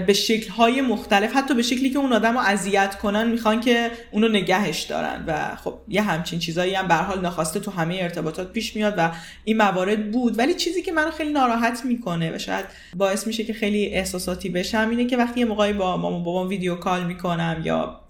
[0.06, 4.28] به شکلهای مختلف حتی به شکلی که اون آدم رو اذیت کنن می‌خوان که اونو
[4.28, 5.24] نگهش دارن.
[5.26, 9.10] و خب یه همچین چیزایی هم به حال ناخواسته تو همه ارتباطات پیش میاد و
[9.44, 10.38] این موارد بود.
[10.38, 12.64] ولی چیزی که منو خیلی ناراحت می‌کنه و شاید
[12.96, 16.74] باعث میشه که خیلی احساساتی بشم اینه که وقتی یه موقعی با مامان بابام ویدیو
[16.74, 18.00] کال می‌کنم یا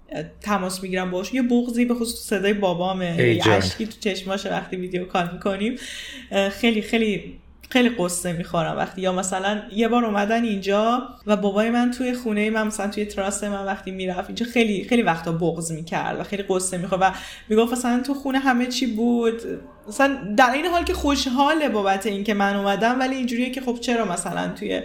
[0.41, 5.29] تماس می‌گیرم باش یه بغضی به خصوص صدای بابامه اشکی تو چشماش وقتی ویدیو کال
[5.33, 5.75] می‌کنیم
[6.51, 7.39] خیلی خیلی
[7.73, 12.49] خیلی قصه می‌خورم وقتی یا مثلا یه بار اومدن اینجا و بابای من توی خونه
[12.49, 16.43] من مثلا توی تراس من وقتی می‌رفت اینجا خیلی خیلی وقتا بغض می‌کرد و خیلی
[16.49, 17.11] قصه می‌خورد و
[17.49, 19.41] می‌گفت مثلا تو خونه همه چی بود.
[19.87, 24.05] مثلا در این حال که خوشحاله بابت اینکه من اومدم ولی اینجوریه که خب چرا
[24.05, 24.81] مثلا توی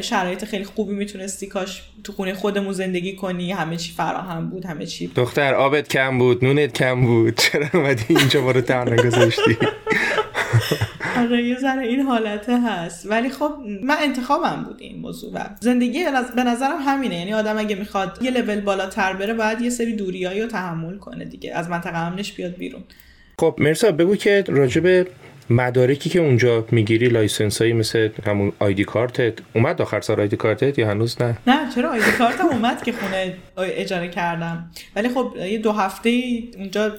[0.00, 4.86] شرایط خیلی خوبی می‌تونستی کاش تو خونه خودمون زندگی کنی؟ همه چی فراهم بود همه
[4.86, 7.34] چی دختر آبت کم بود نونت کم بود.
[7.34, 9.56] چرا اومدی اینجا؟ ما رو تنها گذاشتی.
[11.16, 13.10] آره یه ذره این حالته هست.
[13.10, 13.52] ولی خب
[13.82, 16.04] من انتخابم بود این موضوع و زندگی
[16.36, 17.18] به نظرم همینه.
[17.18, 21.24] یعنی آدم اگه می‌خواد یه لول بالاتر بره باید یه سری دوریایی رو تحمل کنه
[21.24, 21.54] دیگه.
[21.54, 22.82] از منطقه امنش بیاد بیرون.
[23.38, 25.06] خب مرسا بگو که راجب
[25.50, 30.36] مدارکی که اونجا می‌گیری license هایی مثل همون ID card ت اومد آخر سال ID
[30.36, 34.70] card ت یا هنوز نه؟ نه چرا ID card م اومد که خونه اجاره کردم.
[34.96, 36.22] ولی خب یه دو هفته
[36.58, 36.92] اونجا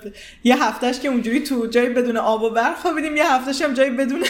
[0.44, 3.90] یه هفتهش که اونجوری تو جایی بدون آب و برق خوابیدیم یه هفتهش هم جایی
[3.90, 4.24] بدون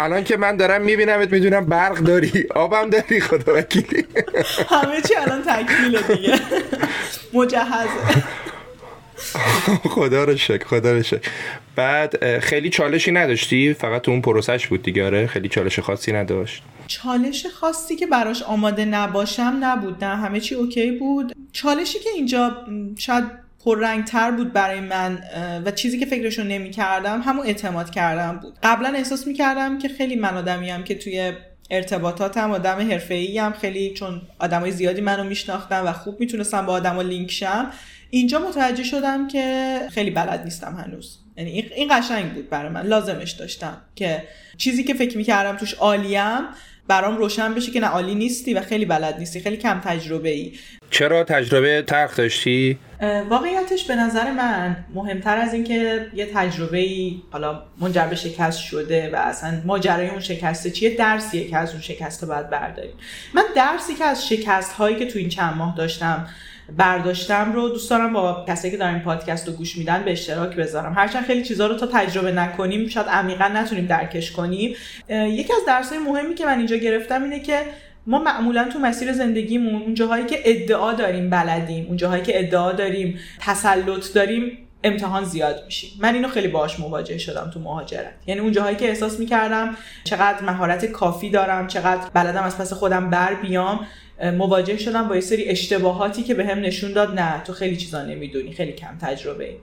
[0.00, 4.04] الان که من دارم میبینمت می‌دونم برق داری آبم داری خدا وکیلی
[4.68, 6.40] همه چی الان تکمیله دیگه.
[7.34, 8.24] مجهزه.
[9.94, 11.30] خدا رو شک خدا رو شک
[11.76, 15.26] بعد خیلی چالشی نداشتی؟ فقط تو اون پروسش بود دیگه آره.
[15.26, 16.62] خیلی چالش خاصی نداشت.
[16.86, 20.16] چالش خاصی که براش آماده نباشم نبود نه.
[20.16, 21.32] همه چی اوکی بود.
[21.52, 22.56] چالشی که اینجا
[22.98, 23.24] شاید
[23.64, 25.18] پررنگتر بود برای من
[25.64, 28.54] و چیزی که فکرشو نمی کردم همون اعتماد کردم بود.
[28.62, 31.32] قبلا احساس می کردم که خیلی من آدمیم که توی
[31.70, 37.02] ارتباطاتم آدم حرفه‌ای هم خیلی چون آدمای زیادی منو میشناختن و خوب می‌تونستم با آدما
[37.02, 37.70] لینک شم.
[38.10, 41.18] اینجا متوجه شدم که خیلی بلد نیستم هنوز.
[41.36, 42.86] یعنی این قشنگ بود برای من.
[42.86, 44.22] لازمش داشتم که
[44.58, 46.40] چیزی که فکر می‌کردم توش عالیم
[46.88, 50.52] برام روشن بشه که نه عالی نیستی و خیلی بلد نیستی خیلی کم تجربه ای
[50.90, 52.78] چرا تجربه ترخ داشتی؟
[53.28, 59.10] واقعیتش به نظر من مهمتر از اینکه یه تجربه ای حالا منجر به شکست شده
[59.12, 62.94] و اصلا ماجرای اون شکسته چیه درسیه که از اون شکسته باید برداریم.
[63.34, 66.28] من درسی که از شکست هایی که تو این چند ماه داشتم
[66.76, 67.68] برداشتم رو.
[67.68, 70.92] دوست دارم با کسایی که دارن این پادکست رو گوش میدن به اشتراک بذارم.
[70.92, 74.74] هرچند خیلی چیزها رو تا تجربه نکنیم شاید عمیقا نتونیم درکش کنیم.
[75.08, 77.58] یکی از درسهای مهمی که من اینجا گرفتم اینه که
[78.06, 82.72] ما معمولا تو مسیر زندگیمون اون جاهایی که ادعا داریم بلدیم اون جاهایی که ادعا
[82.72, 88.14] داریم تسلط داریم امتحان زیاد میشیم من اینو خیلی باهاش مواجه شدم تو مهاجرت.
[88.26, 93.10] یعنی اون جاهایی که احساس می‌کردم چقدر مهارت کافی دارم چقدر بلدم از پس خودم
[93.10, 93.86] بر بیام
[94.38, 98.52] مواجه شدم با یه سری اشتباهاتی که بهم نشون داد نه تو خیلی چیزا نمی‌دونی
[98.52, 99.56] خیلی کم تجربه ای.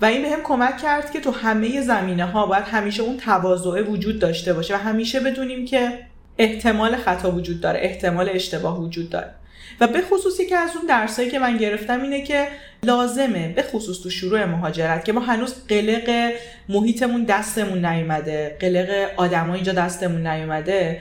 [0.00, 4.18] و این بهم کمک کرد که تو همه زمینه ها باید همیشه اون تواضع وجود
[4.18, 5.92] داشته باشه و همیشه بدونیم که
[6.38, 9.34] احتمال خطا وجود داره احتمال اشتباه وجود داره.
[9.80, 12.48] و به خصوصی که از اون درسایی که من گرفتم اینه که
[12.82, 16.32] لازمه به خصوص تو شروع مهاجرت که ما هنوز قلق
[16.68, 21.00] محیطمون دستمون نیومده قلق آدما اینجا دستمون نیومده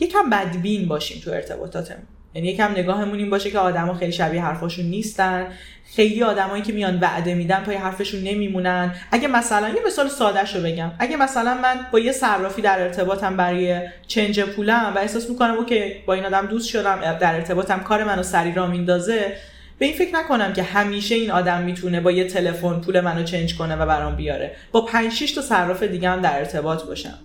[0.00, 2.02] یکم بدبین باشیم تو ارتباطاتمون.
[2.34, 5.46] یعنی یکم نگاهمون این باشه که آدما خیلی شبیه حرفاشون نیستن.
[5.96, 8.94] خیلی آدمایی که میان وعده میدن پای حرفشون نمیمونن.
[9.10, 10.90] اگه مثلا یه مثال ساده رو بگم.
[10.98, 15.96] اگه مثلا من با یه صرافی در ارتباطم برای چنج پولم و احساس می‌کنم که
[16.06, 19.32] با این آدم دوست شدم در ارتباطم کار منو سری را میندازه
[19.78, 23.56] به این فکر نکنم که همیشه این آدم می‌تونه با یه تلفن پول منو چنج
[23.56, 24.56] کنه و برام بیاره.
[24.72, 27.18] با 5 6 تا صراف دیگه هم در ارتباط باشم.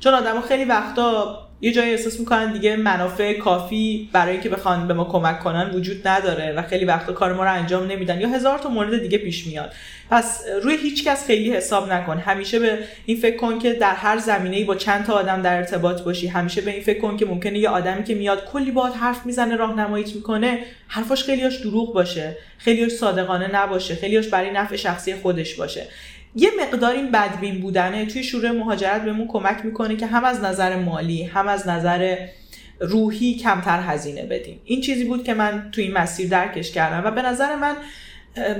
[0.00, 4.94] چون آدما خیلی وقتا یه جایی احساس می‌کنن دیگه منافع کافی برای اینکه بخوان به
[4.94, 8.20] ما کمک کنن وجود نداره و خیلی وقتا کار ما رو انجام نمیدن.
[8.20, 9.72] یا هزار تا مورد دیگه پیش میاد.
[10.10, 12.18] پس روی هیچ کس خیلی حساب نکن.
[12.18, 15.56] همیشه به این فکر کن که در هر زمینه ای با چند تا آدم در
[15.56, 16.26] ارتباط باشی.
[16.26, 19.56] همیشه به این فکر کن که ممکنه یه آدمی که میاد کلی باهات حرف می‌زنه
[19.56, 25.86] راهنماییت می‌کنه حرفاش خیلیاش دروغ باشه خیلیاش صادقانه نباشه خیلیاش برای نفع شخصی خودش باشه.
[26.34, 30.76] یه مقدار این بدبین بودنه توی شروع مهاجرت بهمون کمک می‌کنه که هم از نظر
[30.76, 32.16] مالی هم از نظر
[32.80, 34.60] روحی کمتر هزینه بدیم.
[34.64, 37.76] این چیزی بود که من توی این مسیر درکش کردم و به نظر من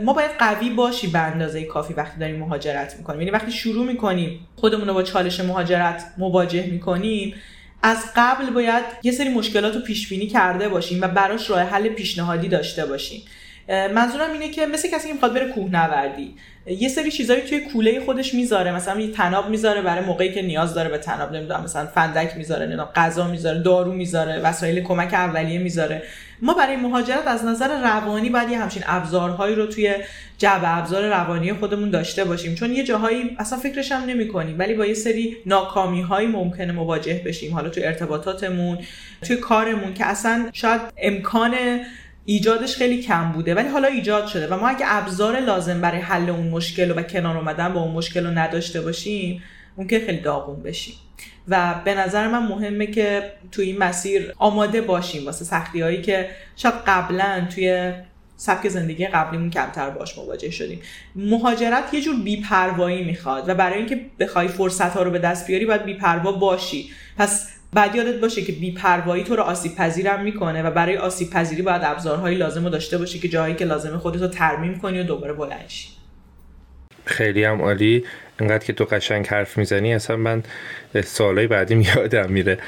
[0.04, 3.20] ما باید قوی باشی به اندازه کافی وقتی داریم مهاجرت می‌کنیم.
[3.20, 7.34] یعنی وقتی شروع می‌کنیم خودمون رو با چالش مهاجرت مواجه می‌کنیم
[7.82, 11.88] از قبل باید یه سری مشکلات رو پیش بینی کرده باشیم و براش راه حل
[11.88, 13.22] پیشنهادی داشته باشیم.
[13.70, 16.34] منظورم اینه که مثل کسی که می‌خواد بره کوهنوردی
[16.66, 20.74] یه سری چیزایی توی کوله خودش می‌ذاره مثلا یه تناب می‌ذاره برای موقعی که نیاز
[20.74, 25.58] داره به تناب نمی‌دونم مثلا فندک می‌ذاره نه غذا می‌ذاره دارو می‌ذاره وسایل کمک اولیه
[25.58, 26.02] می‌ذاره.
[26.42, 29.94] ما برای مهاجرت از نظر روانی باید یه همچین ابزارهایی رو توی
[30.38, 32.54] جعبه ابزار روانی خودمون داشته باشیم.
[32.54, 36.72] چون یه جاهایی اصلا فکرش هم نمی کنیم ولی با یه سری ناکامی هایی ممکنه
[36.72, 37.54] مواجه بشیم.
[37.54, 38.78] حالا توی ارتباطاتمون
[39.22, 41.54] توی کارمون که اصلا شاید امکان
[42.24, 44.46] ایجادش خیلی کم بوده ولی حالا ایجاد شده.
[44.46, 48.26] و ما اگه ابزار لازم برای حل اون مشکل و کنار اومدن با اون مشکل
[48.26, 49.42] رو نداشته باشیم
[49.76, 50.94] ممکن خیلی داغون بشیم.
[51.48, 56.28] و به نظر من مهمه که توی این مسیر آماده باشیم واسه سختی هایی که
[56.56, 57.92] شاید قبلا توی
[58.36, 60.80] سبک زندگی قبلیمون کمتر باش مواجه شدیم.
[61.16, 65.66] مهاجرت یه جور بیپروایی می‌خواد و برای اینکه بخوای فرصت ها رو به دست بیاری
[65.66, 66.90] باید بیپروا باشی.
[67.18, 71.62] پس بعد یادت باشه که بیپروایی تو رو آسیب پذیرم می‌کنه و برای آسیب پذیری
[71.62, 75.02] باید ابزارهایی لازم رو داشته باشی که جایی که لازمه خودت رو ترمیم کنی و
[75.02, 75.70] دوباره بلند
[77.04, 78.04] خیلی هم عالی.
[78.41, 80.43] اینقدر که تو قشنگ حرف می‌زنی اصلا من
[81.05, 82.59] سالهای بعدی یادم میره.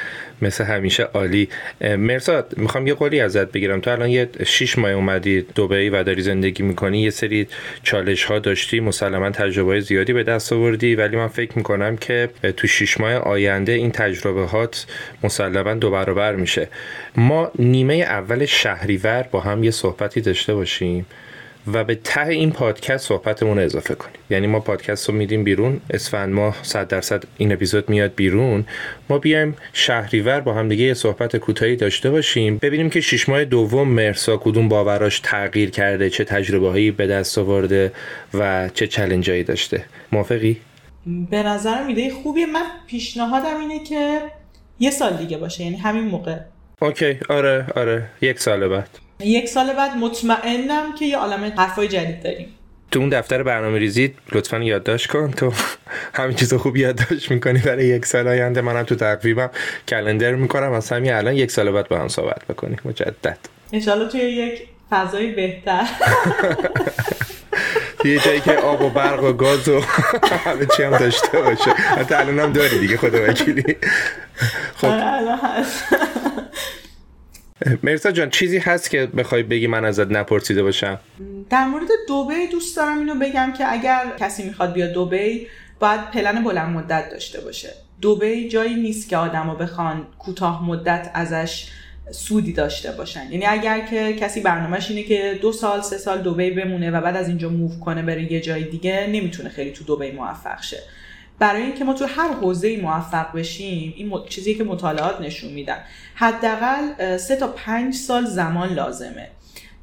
[0.42, 1.48] مثل همیشه عالی.
[1.80, 3.80] مرساد می‌خوام یه قولی ازت بگیرم.
[3.80, 7.02] تو الان یه شیش ماه اومدی دوبهی و داری زندگی می‌کنی.
[7.02, 7.48] یه سری
[7.82, 10.94] چالش ها داشتی مسلما تجربه زیادی به دست آوردی.
[10.94, 14.86] ولی من فکر می‌کنم که تو شیش ماه آینده این تجربه هات
[15.22, 16.68] مسلما دو برابر میشه.
[17.16, 21.06] ما نیمه اول شهریور با هم یه صحبتی داشته باشیم.
[21.66, 24.16] و به ته این پادکست صحبتمون رو اضافه کنیم.
[24.30, 28.64] یعنی ما پادکست رو میدیم بیرون اسفند ماه 100 درصد این اپیزود میاد بیرون.
[29.08, 33.44] ما بیایم شهریور با هم دیگه یه صحبت کوتاهی داشته باشیم ببینیم که شش ماه
[33.44, 37.92] دوم مرسا کدوم باوراش تغییر کرده چه تجربه هایی به دست آورده
[38.34, 39.84] و چه چلنجایی داشته.
[40.12, 40.60] موافقی؟
[41.30, 42.46] به نظرم ایده خوبیه.
[42.46, 44.20] من پیشنهادم اینه که
[44.80, 46.36] یه سال دیگه باشه یعنی همین موقع.
[46.82, 47.18] اوکی.
[47.28, 48.02] آره آره.
[48.20, 48.88] یک سال بعد.
[49.24, 52.48] یک سال بعد مطمئنم که یه عالم حرفای جدید داریم.
[52.90, 55.30] تو اون دفتر برنامه ریزی لطفا یادداشت کن.
[55.30, 55.52] تو
[56.14, 58.60] همین چیز خوب یادداشت می‌کنی برای یک سال آینده.
[58.60, 59.50] منم تو تقویمم
[59.88, 60.72] کلندر می‌کنم.
[60.72, 62.78] از همین الان یک سال بعد با هم صحبت بکنیم.
[62.84, 63.38] مجدد.
[63.72, 65.86] انشالله توی یک فضای بهتر.
[68.04, 69.80] یه جایی که آب و برق و گاز و
[70.44, 71.70] همه چی هم داشته باشه.
[71.70, 73.76] حتی الان هم داری دیگه خدا وکیلی.
[74.76, 75.84] خب الان هست.
[77.82, 81.00] مرسا جان چیزی هست که بخوای بگی من ازت نپرسیده باشم؟
[81.50, 85.46] در مورد دوبی دوست دارم اینو بگم که اگر کسی می‌خواد بیاد دوبی
[85.80, 87.68] باید پلن بلند مدت داشته باشه.
[88.00, 91.66] دوبی جایی نیست که آدما بخوان کوتاه مدت ازش
[92.10, 93.32] سودی داشته باشن.
[93.32, 97.16] یعنی اگر که کسی برنامهش اینه که دو سال سه سال دوبی بمونه و بعد
[97.16, 100.78] از اینجا move کنه بره یه جای دیگه نمی‌تونه خیلی تو دوبی موفق شه.
[101.42, 105.78] برای اینکه ما تو هر حوزه موفق بشیم این چیزی که مطالعات نشون میدن.
[106.14, 109.28] حداقل سه تا پنج سال زمان لازمه.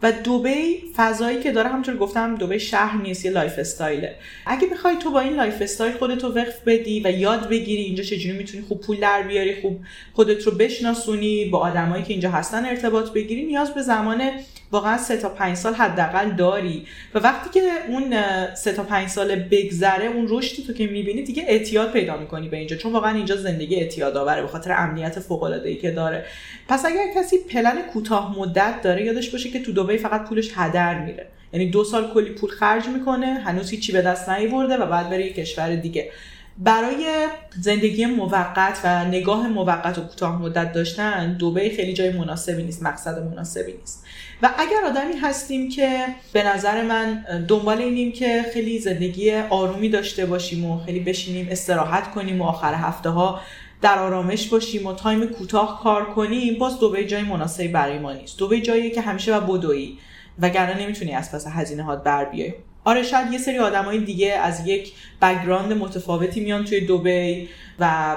[0.04, 4.16] و دوبی فضایی که داره همونطور گفتم دوبی شهر نیست یه lifestyle ه.
[4.46, 8.64] اگه بخوای تو با این lifestyle خودتو وقف بدی و یاد بگیری اینجا چجوری می‌تونی
[8.64, 9.80] خوب پول در بیاری خوب
[10.14, 14.32] خودت رو بشناسونی با آدمایی که اینجا هستن ارتباط بگیری نیاز به زمان
[14.72, 16.86] واقعا سه تا پنج سال حداقل داری.
[17.16, 18.14] و وقتی که اون
[18.54, 22.58] سه تا پنج سال بگذره اون رشدی تو که می‌بینی دیگه اعتیاد پیدا می‌کنی به
[22.58, 22.76] اینجا.
[22.76, 26.26] چون واقعا اینجا زندگی اعتیاد آوره به خاطر امنیت فوق العاده ای که داره.
[26.68, 31.06] پس اگر کسی پلن کوتاه مدت داره یادش باشه که تو دبی فقط پولش هدر
[31.06, 31.28] میره.
[31.54, 35.26] یعنی دو سال کلی پول خرج می‌کنه هنوز هیچی به دست نیورده و بعد بره
[35.26, 36.12] یه کشور دیگه.
[36.58, 37.28] برای
[37.62, 43.24] زندگی موقت و نگاه موقت و کوتاه مدت داشتن دوبه خیلی جای مناسبی نیست مقصد
[43.24, 44.06] مناسبی نیست.
[44.42, 50.26] و اگر آدمی هستیم که به نظر من دنبال اینیم که خیلی زندگی آرومی داشته
[50.26, 53.40] باشیم و خیلی بشینیم استراحت کنیم و آخر هفته ها
[53.82, 58.40] در آرامش باشیم و تایم کوتاه کار کنیم باز دوبه جای مناسبی برای ما نیست.
[58.40, 59.98] دوبه جایی که همیشه و بدویی
[60.40, 62.54] وگرنه نمی‌تونی از پس هزینه هات بر بیای.
[62.90, 68.16] آره شاید یه سری آدمای دیگه از یک background متفاوتی میان توی دوبی و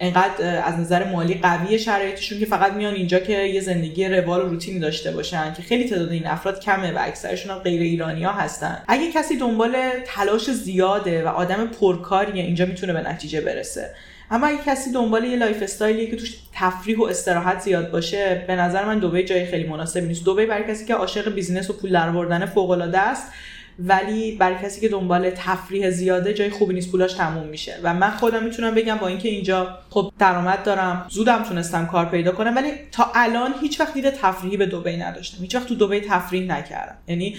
[0.00, 4.48] انقدر از نظر مالی قوی شرایطشون که فقط میان اینجا که یه زندگی روال و
[4.48, 8.32] روتینی داشته باشن که خیلی تعداد این افراد کمه و اکثرشون هم غیر ایرانی ها
[8.32, 8.82] هستن.
[8.88, 13.90] اگه کسی دنبال تلاش زیاده و آدم پرکاریه اینجا می‌تونه به نتیجه برسه.
[14.30, 18.56] اما اگه کسی دنبال یه lifestyle ی که توش تفریح و استراحت زیاد باشه به
[18.56, 20.26] نظر من دبی جای خیلی مناسبی نیست.
[20.26, 23.32] دبی برای کسی که عاشق business و پول درآوردن فوق است
[23.78, 27.76] ولی برای کسی که دنبال تفریح زیاده جای خوبی نیست پولاش تموم میشه.
[27.82, 32.32] و من خودم می‌تونم بگم با اینکه اینجا خب درآمد دارم زودم تونستم کار پیدا
[32.32, 35.42] کنم ولی تا الان هیچ وقت دید تفریحی به دبی نداشتم.
[35.42, 36.96] هیچ وقت تو دبی تفریح نکردم.
[37.08, 37.36] یعنی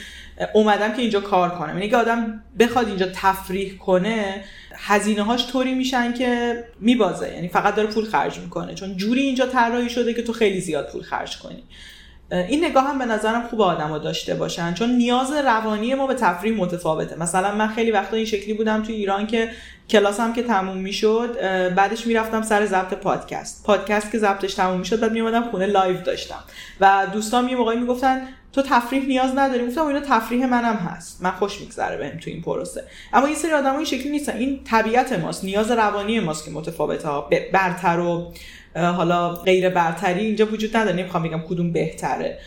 [0.54, 1.74] اومدم که اینجا کار کنم.
[1.74, 4.44] یعنی که آدم بخواد اینجا تفریح کنه
[4.76, 7.34] هزینه هاش طوری میشن که میبازه.
[7.34, 8.74] یعنی فقط داره پول خرج می‌کنه.
[8.74, 11.64] چون جوری اینجا طراحی شده که تو خیلی زیاد پول خرج کنی.
[12.32, 14.74] این نگاه هم به نظرم خوب آدما داشته باشن.
[14.74, 17.20] چون نیاز روانی ما به تفریح متفاوته.
[17.20, 19.50] مثلا من خیلی وقتا این شکلی بودم تو ایران که
[19.90, 21.38] کلاسم که تموم می‌شد
[21.76, 23.64] بعدش می‌رفتم سر ضبط پادکست.
[23.66, 26.44] پادکست که ضبطش تموم می‌شد بعد میومدم خونه live داشتم.
[26.80, 29.68] و دوستان یه موقعی می‌گفتن تو تفریح نیاز نداری.
[29.68, 31.24] گفتم اینا تفریح منم هست.
[31.24, 32.84] من خوش میگذره بهم تو این پروسه.
[33.14, 34.38] اما این سری آدمای این شکلی نیستن.
[34.38, 35.44] این طبیعت ماست.
[35.44, 37.10] نیاز روانی ماست که متفاوته
[37.54, 38.34] برتر و
[38.76, 42.38] حالا غیر برتری اینجا وجود نداره نمی‌خوام بگم کدوم بهتره.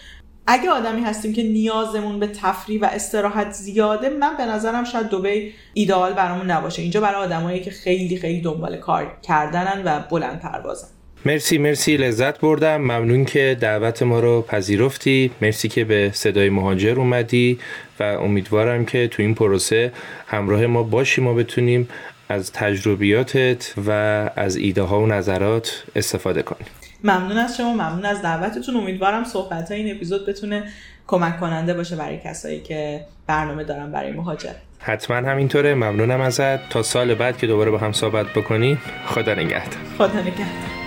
[0.51, 5.53] اگه آدمی هستیم که نیازمون به تفریح و استراحت زیاده من به نظرم شاید دوبی
[5.75, 6.83] ایدئال برامون نباشه.
[6.83, 10.89] اینجا برای آدمایی که خیلی خیلی دنبال کار کردنن و بلند پروازن.
[11.27, 12.77] مرسی مرسی لذت بردم.
[12.77, 15.31] ممنون که دعوت ما رو پذیرفتی.
[15.43, 17.59] مرسی که به صدای مهاجر اومدی
[18.01, 19.93] و امیدوارم که تو این پروسه
[20.27, 21.21] همراه ما باشی.
[21.21, 21.89] ما بتونیم
[22.29, 23.91] از تجربیاتت و
[24.37, 26.67] از ایده ها و نظرات استفاده کنیم
[27.05, 28.77] ممنون از شما ممنون از دعوتتون.
[28.77, 30.65] امیدوارم صحبت های این اپیزود بتونه
[31.07, 34.57] کمک کننده باشه برای کسایی که برنامه دارن برای مهاجرت.
[34.79, 35.75] حتما همینطوره.
[35.75, 36.69] ممنونم ازت.
[36.69, 39.79] تا سال بعد که دوباره با هم صحبت بکنیم خدا نگهدار.
[39.99, 40.78] خدا نگهدار.